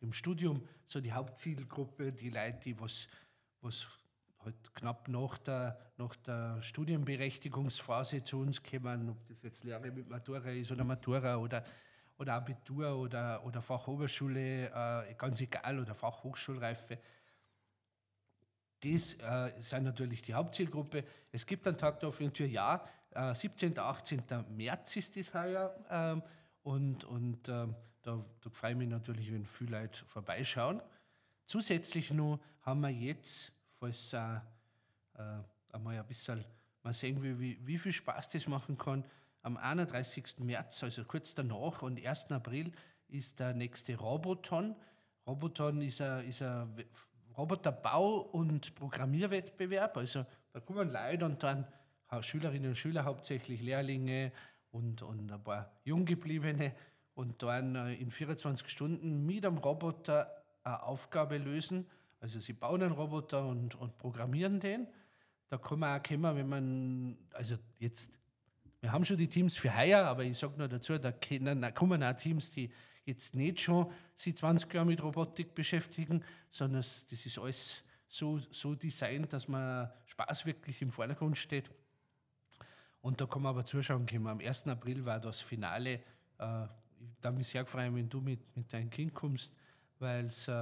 im 0.00 0.12
Studium 0.12 0.62
so 0.86 1.00
die 1.00 1.12
Hauptzielgruppe 1.12 2.12
die 2.12 2.30
Leute, 2.30 2.60
die 2.66 2.78
was, 2.78 3.08
was 3.62 3.84
halt 4.44 4.74
knapp 4.74 5.08
nach 5.08 5.38
der, 5.38 5.78
nach 5.96 6.14
der 6.16 6.62
Studienberechtigungsphase 6.62 8.24
zu 8.24 8.40
uns 8.40 8.62
kommen, 8.62 9.10
ob 9.10 9.26
das 9.26 9.42
jetzt 9.42 9.64
Lehre 9.64 9.90
mit 9.90 10.08
Matura 10.08 10.50
ist 10.50 10.72
oder 10.72 10.84
Matura 10.84 11.36
oder, 11.36 11.64
oder 12.18 12.34
Abitur 12.34 12.96
oder, 12.96 13.44
oder 13.44 13.62
Fachoberschule, 13.62 14.66
äh, 14.66 15.14
ganz 15.14 15.40
egal, 15.40 15.78
oder 15.78 15.94
Fachhochschulreife. 15.94 16.98
Das 18.80 19.14
äh, 19.14 19.62
sind 19.62 19.84
natürlich 19.84 20.22
die 20.22 20.34
Hauptzielgruppe. 20.34 21.04
Es 21.32 21.46
gibt 21.46 21.66
einen 21.66 21.78
Tag 21.78 22.00
der 22.00 22.10
offenen 22.10 22.32
Tür, 22.32 22.46
ja. 22.46 22.84
Äh, 23.10 23.34
17. 23.34 23.78
18. 23.78 24.22
März 24.50 24.96
ist 24.96 25.16
das 25.16 25.32
heuer. 25.32 25.74
Ähm, 25.90 26.22
und 26.62 27.04
und 27.04 27.48
ähm, 27.48 27.74
da, 28.02 28.24
da 28.42 28.50
freue 28.50 28.72
ich 28.72 28.76
mich 28.76 28.88
natürlich, 28.88 29.32
wenn 29.32 29.46
viele 29.46 29.80
Leute 29.80 30.04
vorbeischauen. 30.04 30.82
Zusätzlich 31.46 32.10
noch 32.10 32.40
haben 32.62 32.80
wir 32.80 32.90
jetzt, 32.90 33.52
falls 33.84 34.14
äh, 34.14 34.36
äh, 35.18 35.42
einmal 35.72 35.98
ein 35.98 36.06
bisschen 36.06 36.42
mal 36.82 36.94
sehen, 36.94 37.22
wie, 37.22 37.38
wie, 37.38 37.66
wie 37.66 37.76
viel 37.76 37.92
Spaß 37.92 38.30
das 38.30 38.48
machen 38.48 38.78
kann, 38.78 39.04
am 39.42 39.58
31. 39.58 40.38
März, 40.38 40.82
also 40.82 41.04
kurz 41.04 41.34
danach 41.34 41.82
und 41.82 42.04
1. 42.04 42.32
April, 42.32 42.72
ist 43.08 43.40
der 43.40 43.52
nächste 43.52 43.96
Roboton. 43.96 44.74
Roboton 45.26 45.82
ist 45.82 46.00
ein, 46.00 46.26
ist 46.26 46.40
ein 46.40 46.74
Roboterbau- 47.36 48.30
und 48.30 48.74
Programmierwettbewerb. 48.74 49.98
Also 49.98 50.24
da 50.52 50.60
kommen 50.60 50.90
Leute 50.90 51.26
und 51.26 51.42
dann 51.42 51.66
Schülerinnen 52.20 52.70
und 52.70 52.76
Schüler, 52.76 53.04
hauptsächlich 53.04 53.60
Lehrlinge 53.60 54.32
und, 54.70 55.02
und 55.02 55.30
ein 55.30 55.44
paar 55.44 55.72
Junggebliebene 55.84 56.74
und 57.14 57.42
dann 57.42 57.76
äh, 57.76 57.94
in 57.94 58.10
24 58.10 58.66
Stunden 58.66 59.26
mit 59.26 59.44
einem 59.44 59.58
Roboter 59.58 60.42
eine 60.62 60.82
Aufgabe 60.84 61.36
lösen. 61.36 61.86
Also 62.24 62.40
sie 62.40 62.54
bauen 62.54 62.82
einen 62.82 62.92
Roboter 62.92 63.46
und, 63.46 63.74
und 63.74 63.98
programmieren 63.98 64.58
den. 64.58 64.86
Da 65.50 65.58
kann 65.58 65.78
man 65.78 66.00
auch 66.00 66.02
kommen, 66.02 66.34
wenn 66.34 66.48
man, 66.48 67.18
also 67.34 67.56
jetzt, 67.78 68.18
wir 68.80 68.90
haben 68.92 69.04
schon 69.04 69.18
die 69.18 69.28
Teams 69.28 69.58
für 69.58 69.76
heuer, 69.76 70.02
aber 70.04 70.24
ich 70.24 70.38
sage 70.38 70.54
nur 70.56 70.66
dazu, 70.66 70.96
da, 70.96 71.12
können, 71.12 71.60
da 71.60 71.70
kommen 71.70 72.02
auch 72.02 72.16
Teams, 72.16 72.50
die 72.50 72.72
jetzt 73.04 73.34
nicht 73.34 73.60
schon 73.60 73.92
sich 74.16 74.34
20 74.38 74.72
Jahre 74.72 74.86
mit 74.86 75.02
Robotik 75.02 75.54
beschäftigen, 75.54 76.24
sondern 76.50 76.80
das 76.80 77.04
ist 77.10 77.38
alles 77.38 77.84
so, 78.08 78.38
so 78.50 78.74
designt, 78.74 79.30
dass 79.34 79.46
man 79.46 79.90
Spaß 80.06 80.46
wirklich 80.46 80.80
im 80.80 80.92
Vordergrund 80.92 81.36
steht. 81.36 81.70
Und 83.02 83.20
da 83.20 83.26
kann 83.26 83.42
man 83.42 83.50
aber 83.50 83.66
zuschauen 83.66 84.06
kommen. 84.06 84.28
Am 84.28 84.40
1. 84.40 84.66
April 84.68 85.04
war 85.04 85.20
das 85.20 85.42
Finale. 85.42 86.00
Äh, 86.38 86.64
ich 87.00 87.20
darf 87.20 87.34
mich 87.34 87.48
sehr 87.48 87.66
freuen, 87.66 87.94
wenn 87.94 88.08
du 88.08 88.22
mit, 88.22 88.56
mit 88.56 88.72
deinem 88.72 88.88
Kind 88.88 89.12
kommst, 89.12 89.52
weil's, 90.00 90.48
äh, 90.48 90.52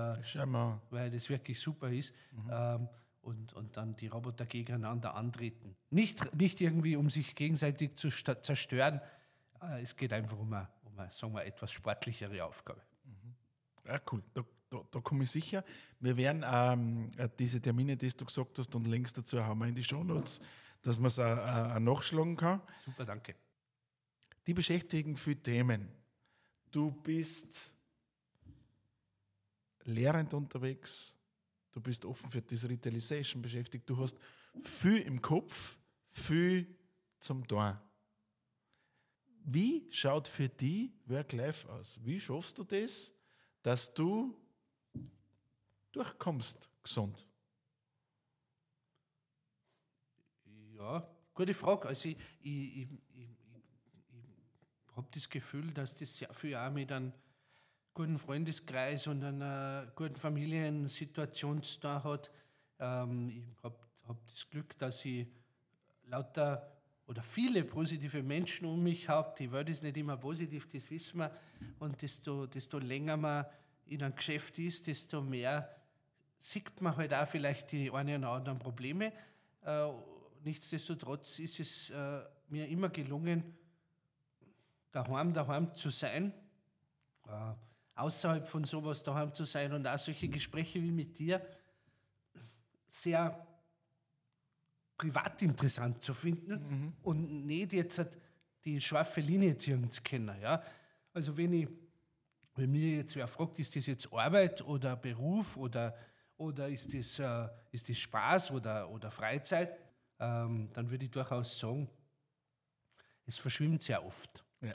weil 0.90 1.10
das 1.10 1.28
wirklich 1.28 1.58
super 1.58 1.90
ist. 1.90 2.14
Mhm. 2.32 2.50
Ähm, 2.50 2.88
und, 3.22 3.52
und 3.52 3.76
dann 3.76 3.94
die 3.96 4.08
Roboter 4.08 4.46
gegeneinander 4.46 5.14
antreten. 5.14 5.76
Nicht, 5.90 6.34
nicht 6.34 6.60
irgendwie, 6.60 6.96
um 6.96 7.08
sich 7.08 7.34
gegenseitig 7.34 7.96
zu 7.96 8.10
zerstören. 8.10 9.00
Äh, 9.62 9.82
es 9.82 9.96
geht 9.96 10.12
einfach 10.12 10.38
um 10.38 10.52
eine, 10.52 10.68
um 10.84 10.98
eine, 10.98 11.12
sagen 11.12 11.32
wir, 11.32 11.44
etwas 11.44 11.70
sportlichere 11.70 12.44
Aufgabe. 12.44 12.82
Mhm. 13.04 13.34
Ja, 13.86 14.00
cool. 14.10 14.22
Da, 14.34 14.44
da, 14.70 14.80
da 14.90 15.00
komme 15.00 15.24
ich 15.24 15.30
sicher. 15.30 15.64
Wir 16.00 16.16
werden 16.16 16.44
ähm, 16.44 17.12
diese 17.38 17.60
Termine, 17.60 17.96
die 17.96 18.08
du 18.08 18.24
gesagt 18.24 18.58
hast, 18.58 18.74
und 18.74 18.86
Links 18.86 19.12
dazu 19.12 19.42
haben 19.42 19.60
wir 19.60 19.68
in 19.68 19.74
die 19.74 19.84
Shownotes, 19.84 20.40
dass 20.82 20.98
man 20.98 21.06
es 21.06 21.18
auch, 21.18 21.78
nachschlagen 21.78 22.36
kann. 22.36 22.60
Super, 22.84 23.04
danke. 23.04 23.36
Die 24.46 24.54
beschäftigen 24.54 25.16
viele 25.16 25.40
Themen. 25.40 25.88
Du 26.72 26.90
bist 26.90 27.70
lehrend 29.84 30.34
unterwegs, 30.34 31.16
du 31.72 31.80
bist 31.80 32.04
offen 32.04 32.30
für 32.30 32.42
Digitalization 32.42 33.42
beschäftigt, 33.42 33.88
du 33.88 33.98
hast 33.98 34.18
viel 34.60 34.98
im 34.98 35.20
Kopf, 35.20 35.78
viel 36.08 36.66
zum 37.20 37.46
Tor. 37.46 37.80
Wie 39.44 39.88
schaut 39.90 40.28
für 40.28 40.48
dich 40.48 40.90
Work-Life 41.06 41.68
aus? 41.68 41.98
Wie 42.04 42.20
schaffst 42.20 42.58
du 42.58 42.64
das, 42.64 43.12
dass 43.62 43.92
du 43.92 44.36
durchkommst 45.90 46.68
gesund? 46.82 47.26
Ja, 50.76 51.08
gute 51.34 51.54
Frage. 51.54 51.88
Also 51.88 52.08
ich, 52.08 52.16
ich, 52.40 52.76
ich, 52.76 52.88
ich 53.14 54.96
habe 54.96 55.08
das 55.10 55.28
Gefühl, 55.28 55.72
dass 55.72 55.94
das 55.94 56.16
sehr 56.16 56.32
viel 56.34 56.54
auch 56.54 56.70
mit 56.70 56.92
einem 56.92 57.12
guten 57.94 58.18
Freundeskreis 58.18 59.06
und 59.06 59.22
einer 59.22 59.92
guten 59.94 60.16
Familiensituation 60.16 61.62
zu 61.62 62.04
hat. 62.04 62.30
Ähm, 62.78 63.28
ich 63.28 63.62
habe 63.62 63.76
hab 64.08 64.26
das 64.26 64.48
Glück, 64.48 64.78
dass 64.78 65.04
ich 65.04 65.26
lauter 66.06 66.72
oder 67.06 67.22
viele 67.22 67.64
positive 67.64 68.22
Menschen 68.22 68.66
um 68.66 68.82
mich 68.82 69.08
habe. 69.08 69.34
Die 69.38 69.52
Welt 69.52 69.68
ist 69.68 69.82
nicht 69.82 69.96
immer 69.96 70.16
positiv, 70.16 70.68
das 70.68 70.90
wissen 70.90 71.18
wir. 71.18 71.30
Und 71.78 72.00
desto, 72.00 72.46
desto 72.46 72.78
länger 72.78 73.16
man 73.16 73.44
in 73.86 74.02
einem 74.02 74.14
Geschäft 74.14 74.58
ist, 74.58 74.86
desto 74.86 75.20
mehr 75.20 75.76
sieht 76.38 76.80
man 76.80 76.96
halt 76.96 77.12
auch 77.12 77.26
vielleicht 77.26 77.72
die 77.72 77.90
einen 77.90 78.24
oder 78.24 78.32
anderen 78.32 78.58
Probleme. 78.58 79.12
Äh, 79.64 79.88
nichtsdestotrotz 80.44 81.38
ist 81.38 81.60
es 81.60 81.90
äh, 81.90 82.22
mir 82.48 82.68
immer 82.68 82.88
gelungen, 82.88 83.56
daheim, 84.90 85.32
daheim 85.32 85.74
zu 85.74 85.90
sein. 85.90 86.32
Äh, 87.26 87.52
außerhalb 88.02 88.46
von 88.46 88.64
sowas 88.64 89.02
daheim 89.02 89.32
zu 89.34 89.44
sein 89.44 89.72
und 89.72 89.86
auch 89.86 89.98
solche 89.98 90.28
Gespräche 90.28 90.82
wie 90.82 90.90
mit 90.90 91.18
dir 91.18 91.40
sehr 92.86 93.46
privat 94.96 95.42
interessant 95.42 96.02
zu 96.02 96.14
finden 96.14 96.52
mhm. 96.52 96.92
und 97.02 97.46
nicht 97.46 97.72
jetzt 97.72 98.06
die 98.64 98.80
scharfe 98.80 99.20
Linie 99.20 99.56
ziehen 99.56 99.90
zu 99.90 100.02
können. 100.02 100.40
Ja? 100.40 100.62
Also 101.12 101.36
wenn 101.36 101.52
ich, 101.52 101.68
wenn 102.54 102.70
mir 102.70 102.98
jetzt 102.98 103.16
wer 103.16 103.26
fragt, 103.26 103.58
ist 103.58 103.74
das 103.74 103.86
jetzt 103.86 104.12
Arbeit 104.12 104.62
oder 104.62 104.96
Beruf 104.96 105.56
oder, 105.56 105.96
oder 106.36 106.68
ist, 106.68 106.92
das, 106.94 107.18
äh, 107.18 107.48
ist 107.70 107.88
das 107.88 107.98
Spaß 107.98 108.52
oder, 108.52 108.88
oder 108.90 109.10
Freizeit, 109.10 109.76
ähm, 110.18 110.70
dann 110.72 110.90
würde 110.90 111.04
ich 111.04 111.10
durchaus 111.10 111.58
sagen, 111.58 111.88
es 113.26 113.38
verschwimmt 113.38 113.82
sehr 113.82 114.04
oft. 114.04 114.44
Ja. 114.60 114.74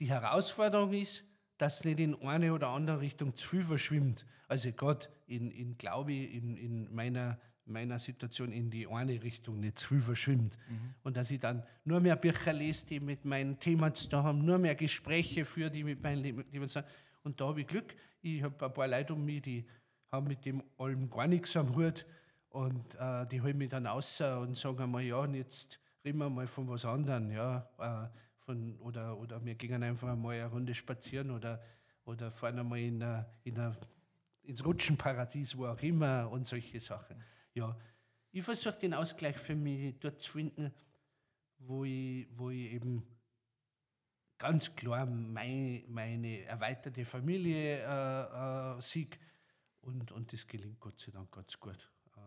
Die 0.00 0.08
Herausforderung 0.08 0.92
ist, 0.92 1.24
dass 1.58 1.84
nicht 1.84 2.00
in 2.00 2.14
eine 2.22 2.52
oder 2.52 2.68
andere 2.68 3.00
Richtung 3.00 3.34
zu 3.34 3.48
viel 3.48 3.62
verschwimmt. 3.62 4.26
Also 4.48 4.72
gerade 4.72 5.08
in, 5.26 5.50
in 5.50 5.76
glaube 5.76 6.14
in, 6.14 6.56
in 6.56 6.94
meiner, 6.94 7.38
meiner 7.64 7.98
Situation 7.98 8.52
in 8.52 8.70
die 8.70 8.86
eine 8.86 9.22
Richtung 9.22 9.60
nicht 9.60 9.78
zu 9.78 9.88
viel 9.88 10.00
verschwimmt. 10.00 10.58
Mhm. 10.68 10.94
Und 11.02 11.16
dass 11.16 11.30
ich 11.30 11.40
dann 11.40 11.64
nur 11.84 12.00
mehr 12.00 12.16
Bücher 12.16 12.52
lese, 12.52 12.86
die 12.86 13.00
mit 13.00 13.24
meinem 13.24 13.58
Thema 13.58 13.92
zu 13.92 14.08
tun 14.08 14.22
haben, 14.22 14.44
nur 14.44 14.58
mehr 14.58 14.74
Gespräche 14.74 15.44
führe, 15.44 15.70
die 15.70 15.84
mit 15.84 16.02
meinem 16.02 16.22
Leben 16.22 16.68
zu 16.68 16.80
tun 16.80 16.90
Und 17.24 17.40
da 17.40 17.48
habe 17.48 17.60
ich 17.62 17.66
Glück. 17.66 17.96
Ich 18.22 18.42
habe 18.42 18.64
ein 18.64 18.72
paar 18.72 18.88
Leute 18.88 19.14
um 19.14 19.24
mich, 19.24 19.42
die 19.42 19.64
haben 20.10 20.28
mit 20.28 20.44
dem 20.44 20.62
allem 20.78 21.10
gar 21.10 21.26
nichts 21.26 21.56
am 21.56 21.74
Hut. 21.74 22.06
Und 22.50 22.94
äh, 22.94 23.26
die 23.26 23.42
holen 23.42 23.58
mich 23.58 23.68
dann 23.68 23.86
raus 23.86 24.20
und 24.20 24.56
sagen 24.56 24.80
einmal, 24.80 25.02
ja, 25.02 25.18
und 25.18 25.34
jetzt 25.34 25.78
reden 26.04 26.18
wir 26.18 26.30
mal 26.30 26.46
von 26.46 26.68
was 26.68 26.84
anderem. 26.84 27.30
Ja, 27.30 27.68
äh, 27.78 28.08
von, 28.46 28.78
oder, 28.78 29.18
oder 29.18 29.44
wir 29.44 29.56
gingen 29.56 29.82
einfach 29.82 30.16
mal 30.16 30.36
eine 30.36 30.46
Runde 30.46 30.72
spazieren 30.72 31.32
oder, 31.32 31.60
oder 32.04 32.30
fahren 32.30 32.60
einmal 32.60 32.78
in, 32.78 33.02
a, 33.02 33.26
in 33.42 33.58
a, 33.58 33.76
ins 34.44 34.64
Rutschenparadies, 34.64 35.56
wo 35.58 35.66
auch 35.66 35.82
immer 35.82 36.30
und 36.30 36.46
solche 36.46 36.80
Sachen. 36.80 37.22
Ja, 37.54 37.76
ich 38.30 38.44
versuche 38.44 38.78
den 38.78 38.94
Ausgleich 38.94 39.36
für 39.36 39.56
mich 39.56 39.98
dort 39.98 40.20
zu 40.20 40.32
finden, 40.32 40.72
wo 41.58 41.84
ich, 41.84 42.28
wo 42.36 42.50
ich 42.50 42.72
eben 42.72 43.02
ganz 44.38 44.74
klar 44.76 45.06
mein, 45.06 45.82
meine 45.88 46.42
erweiterte 46.44 47.04
Familie 47.04 47.78
äh, 47.80 48.76
äh, 48.76 48.80
sieg 48.80 49.18
und, 49.80 50.12
und 50.12 50.32
das 50.32 50.46
gelingt 50.46 50.78
Gott 50.78 51.00
sei 51.00 51.10
Dank 51.10 51.32
ganz 51.32 51.58
gut. 51.58 51.90
Äh. 52.16 52.20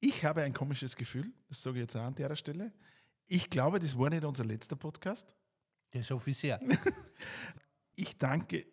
Ich 0.00 0.24
habe 0.24 0.42
ein 0.42 0.52
komisches 0.52 0.94
Gefühl, 0.94 1.32
das 1.48 1.62
sage 1.62 1.78
ich 1.78 1.82
jetzt 1.82 1.96
auch 1.96 2.02
an 2.02 2.14
der 2.14 2.36
Stelle. 2.36 2.72
Ich 3.26 3.50
glaube, 3.50 3.80
das 3.80 3.98
war 3.98 4.10
nicht 4.10 4.24
unser 4.24 4.44
letzter 4.44 4.76
Podcast. 4.76 5.34
Der 5.92 6.00
ist 6.00 6.12
offiziell. 6.12 6.60
ich 7.96 8.16
danke 8.16 8.66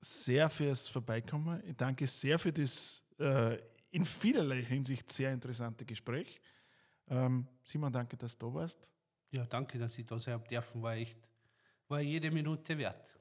sehr 0.00 0.50
fürs 0.50 0.88
Vorbeikommen. 0.88 1.62
Ich 1.66 1.76
danke 1.76 2.06
sehr 2.06 2.38
für 2.38 2.52
das 2.52 3.02
äh, 3.18 3.58
in 3.90 4.04
vielerlei 4.04 4.62
Hinsicht 4.62 5.12
sehr 5.12 5.32
interessante 5.32 5.84
Gespräch. 5.84 6.40
Ähm, 7.08 7.46
Simon, 7.62 7.92
danke, 7.92 8.16
dass 8.16 8.36
du 8.36 8.48
da 8.48 8.54
warst. 8.54 8.92
Ja, 9.30 9.46
danke, 9.46 9.78
dass 9.78 9.96
ich 9.98 10.06
da 10.06 10.18
sein 10.18 10.42
dürfen. 10.50 10.82
War 10.82 10.94
echt, 10.94 11.18
war 11.88 12.00
jede 12.00 12.30
Minute 12.30 12.76
wert. 12.76 13.16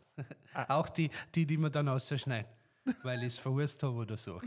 Ah. 0.54 0.78
Auch 0.80 0.90
die, 0.90 1.10
die, 1.34 1.46
die 1.46 1.58
wir 1.58 1.72
dann 1.72 1.88
ausschneiden 1.88 2.48
weil 3.04 3.20
ich 3.22 3.28
es 3.28 3.40
verhust 3.40 3.82
habe 3.84 3.94
oder 3.94 4.18
so. 4.18 4.42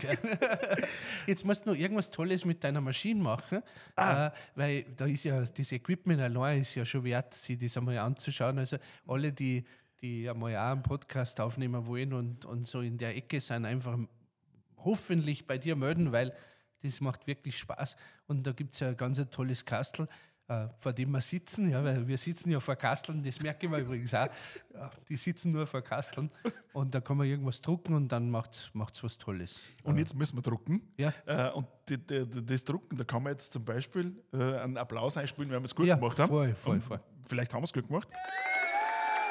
Jetzt 1.26 1.45
musst 1.45 1.64
du 1.64 1.70
noch 1.70 1.76
irgendwas 1.76 2.11
Tolles 2.11 2.45
mit 2.45 2.62
deiner 2.62 2.80
Maschine 2.80 3.22
machen, 3.22 3.62
ah. 3.97 4.26
äh, 4.26 4.30
weil 4.55 4.82
da 4.97 5.07
ist 5.07 5.24
ja 5.24 5.43
das 5.43 5.72
Equipment 5.72 6.20
allein 6.20 6.61
ist 6.61 6.74
ja 6.74 6.84
schon 6.84 7.05
wert, 7.05 7.34
sich 7.34 7.59
das 7.59 7.76
einmal 7.76 7.99
anzuschauen. 7.99 8.59
Also 8.59 8.76
alle, 9.07 9.32
die, 9.32 9.64
die 10.01 10.28
einmal 10.28 10.57
auch 10.57 10.72
einen 10.72 10.82
Podcast 10.82 11.41
aufnehmen 11.41 11.87
wollen 11.87 12.12
und, 12.12 12.45
und 12.45 12.66
so 12.66 12.80
in 12.80 12.99
der 12.99 13.16
Ecke 13.16 13.41
sind, 13.41 13.64
einfach 13.64 13.99
hoffentlich 14.78 15.47
bei 15.47 15.59
dir 15.59 15.76
melden, 15.76 16.12
weil 16.12 16.32
Das 16.82 17.01
macht 17.01 17.26
wirklich 17.26 17.59
Spaß. 17.59 17.97
Und 18.26 18.47
da 18.47 18.53
gibt 18.53 18.74
es 18.74 18.80
ja 18.80 18.89
ein 18.89 18.97
ganz 18.97 19.18
ein 19.18 19.30
tolles 19.30 19.64
Kastel, 19.64 20.09
äh, 20.49 20.68
vor 20.78 20.92
dem 20.92 21.11
wir 21.11 21.20
sitzen. 21.20 21.70
Ja, 21.70 21.82
weil 21.82 22.07
wir 22.07 22.18
sitzen 22.18 22.51
ja 22.51 22.61
vor 22.61 22.76
Kasteln, 22.76 23.22
das 23.22 23.40
merke 23.40 23.66
ich 23.66 23.72
mir 23.72 23.78
übrigens 23.78 24.14
auch. 24.14 24.28
Ja, 24.74 24.90
die 25.09 25.16
sitzen 25.16 25.53
nur 25.53 25.66
vor 25.66 25.82
Kasteln. 25.82 26.30
Und 26.72 26.94
da 26.94 27.01
kann 27.01 27.16
man 27.16 27.26
irgendwas 27.26 27.61
drucken 27.61 27.94
und 27.94 28.09
dann 28.09 28.30
macht 28.30 28.53
es 28.53 28.70
was 29.03 29.18
Tolles. 29.18 29.61
Und 29.82 29.99
jetzt 29.99 30.14
müssen 30.14 30.36
wir 30.36 30.42
drucken. 30.42 30.82
Ja. 30.97 31.12
Äh, 31.26 31.51
und 31.51 31.66
die, 31.88 31.99
die, 31.99 32.44
das 32.47 32.64
Drucken, 32.64 32.97
da 32.97 33.05
kann 33.05 33.22
man 33.22 33.32
jetzt 33.32 33.53
zum 33.53 33.64
Beispiel 33.64 34.14
äh, 34.32 34.59
einen 34.59 34.76
Applaus 34.76 35.16
einspielen, 35.16 35.51
wenn 35.51 35.61
wir 35.62 35.66
es 35.66 35.74
gut 35.74 35.86
Ja, 35.86 35.97
gemacht 35.97 36.18
haben. 36.18 36.28
voll, 36.28 36.55
voll, 36.55 36.74
Und 36.76 36.84
voll. 36.84 37.01
Vielleicht 37.24 37.53
haben 37.55 37.62
wir 37.62 37.64
es 37.66 37.72
gut 37.72 37.88
gemacht. 37.88 38.09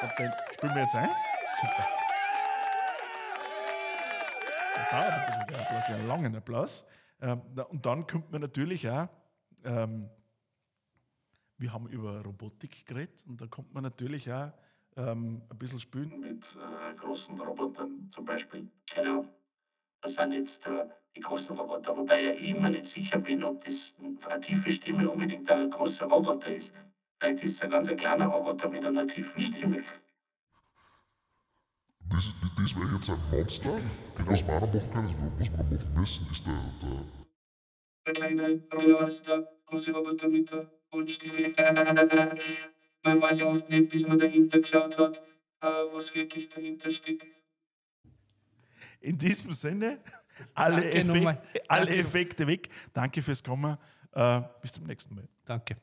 Und 0.02 0.10
den 0.18 0.30
spielen 0.54 0.74
wir 0.74 0.82
jetzt 0.82 0.94
ein. 0.94 1.08
Super. 1.60 1.86
Hat 4.90 5.10
ein 5.50 5.54
Applaus, 5.56 5.88
ja, 5.88 5.94
einen 5.96 6.06
langen 6.08 6.36
Applaus. 6.36 6.86
Ähm, 7.20 7.40
und 7.70 7.84
dann 7.86 8.06
kommt 8.06 8.30
man 8.30 8.40
natürlich 8.40 8.88
auch, 8.88 9.08
ähm, 9.64 10.08
wir 11.58 11.72
haben 11.72 11.88
über 11.88 12.22
Robotik 12.22 12.86
geredet 12.86 13.24
und 13.26 13.40
da 13.40 13.46
kommt 13.46 13.72
man 13.72 13.82
natürlich 13.82 14.30
auch 14.30 14.52
ähm, 14.96 15.42
ein 15.50 15.58
bisschen 15.58 15.80
spielen. 15.80 16.20
mit 16.20 16.44
äh, 16.56 16.94
großen 16.96 17.38
Robotern 17.40 18.08
zum 18.10 18.24
Beispiel. 18.24 18.68
Genau. 18.94 19.26
Das 20.00 20.14
sind 20.14 20.32
jetzt 20.32 20.66
äh, 20.66 20.86
die 21.14 21.20
großen 21.20 21.56
Roboter, 21.56 21.96
wobei 21.96 22.32
ich 22.34 22.48
immer 22.50 22.68
nicht 22.70 22.84
sicher 22.86 23.18
bin, 23.18 23.42
ob 23.42 23.64
das 23.64 23.94
eine 24.28 24.40
tiefe 24.40 24.70
Stimme 24.70 25.08
unbedingt 25.10 25.50
ein 25.50 25.70
großer 25.70 26.06
Roboter 26.06 26.54
ist. 26.54 26.72
Vielleicht 27.18 27.44
ist 27.44 27.52
es 27.52 27.60
ein 27.62 27.70
ganz 27.70 27.88
ein 27.88 27.96
kleiner 27.96 28.26
Roboter 28.26 28.68
mit 28.68 28.84
einer 28.84 29.06
tiefen 29.06 29.40
Stimme. 29.42 29.82
Das, 32.08 32.24
das, 32.40 32.50
das 32.56 32.76
wäre 32.76 32.94
jetzt 32.94 33.10
ein 33.10 33.18
Monster. 33.30 33.80
Was 34.26 34.46
wir 34.46 34.54
auch 34.54 34.60
noch 34.60 34.72
machen 34.72 34.90
können, 34.92 35.32
was 35.38 35.50
wir 35.50 35.58
noch 35.58 35.70
machen 35.70 35.94
müssen, 36.00 36.26
ist 36.30 36.46
der, 36.46 36.74
der 36.82 37.04
Der 38.06 38.12
kleine 38.14 38.62
Roboter 38.72 39.06
ist 39.08 39.26
der 39.26 39.48
große 39.66 39.92
Roboter 39.92 40.28
mit 40.28 40.50
der 40.50 40.70
Buntstiefel. 40.90 41.54
man 43.02 43.20
weiß 43.20 43.38
ja 43.40 43.46
oft 43.46 43.68
nicht, 43.68 43.90
bis 43.90 44.06
man 44.06 44.18
dahinter 44.18 44.60
geschaut 44.60 44.98
hat, 44.98 45.22
äh, 45.60 45.66
was 45.92 46.14
wirklich 46.14 46.48
dahinter 46.48 46.90
steckt. 46.90 47.26
In 49.00 49.18
diesem 49.18 49.52
Sinne, 49.52 50.00
alle, 50.54 50.82
Danke 50.82 50.96
Effek 50.96 51.38
alle. 51.68 51.96
Effekte 51.96 52.46
weg. 52.46 52.68
Danke 52.92 53.22
fürs 53.22 53.42
Kommen. 53.42 53.76
Äh, 54.12 54.40
bis 54.62 54.72
zum 54.72 54.84
nächsten 54.86 55.14
Mal. 55.14 55.28
Danke. 55.44 55.76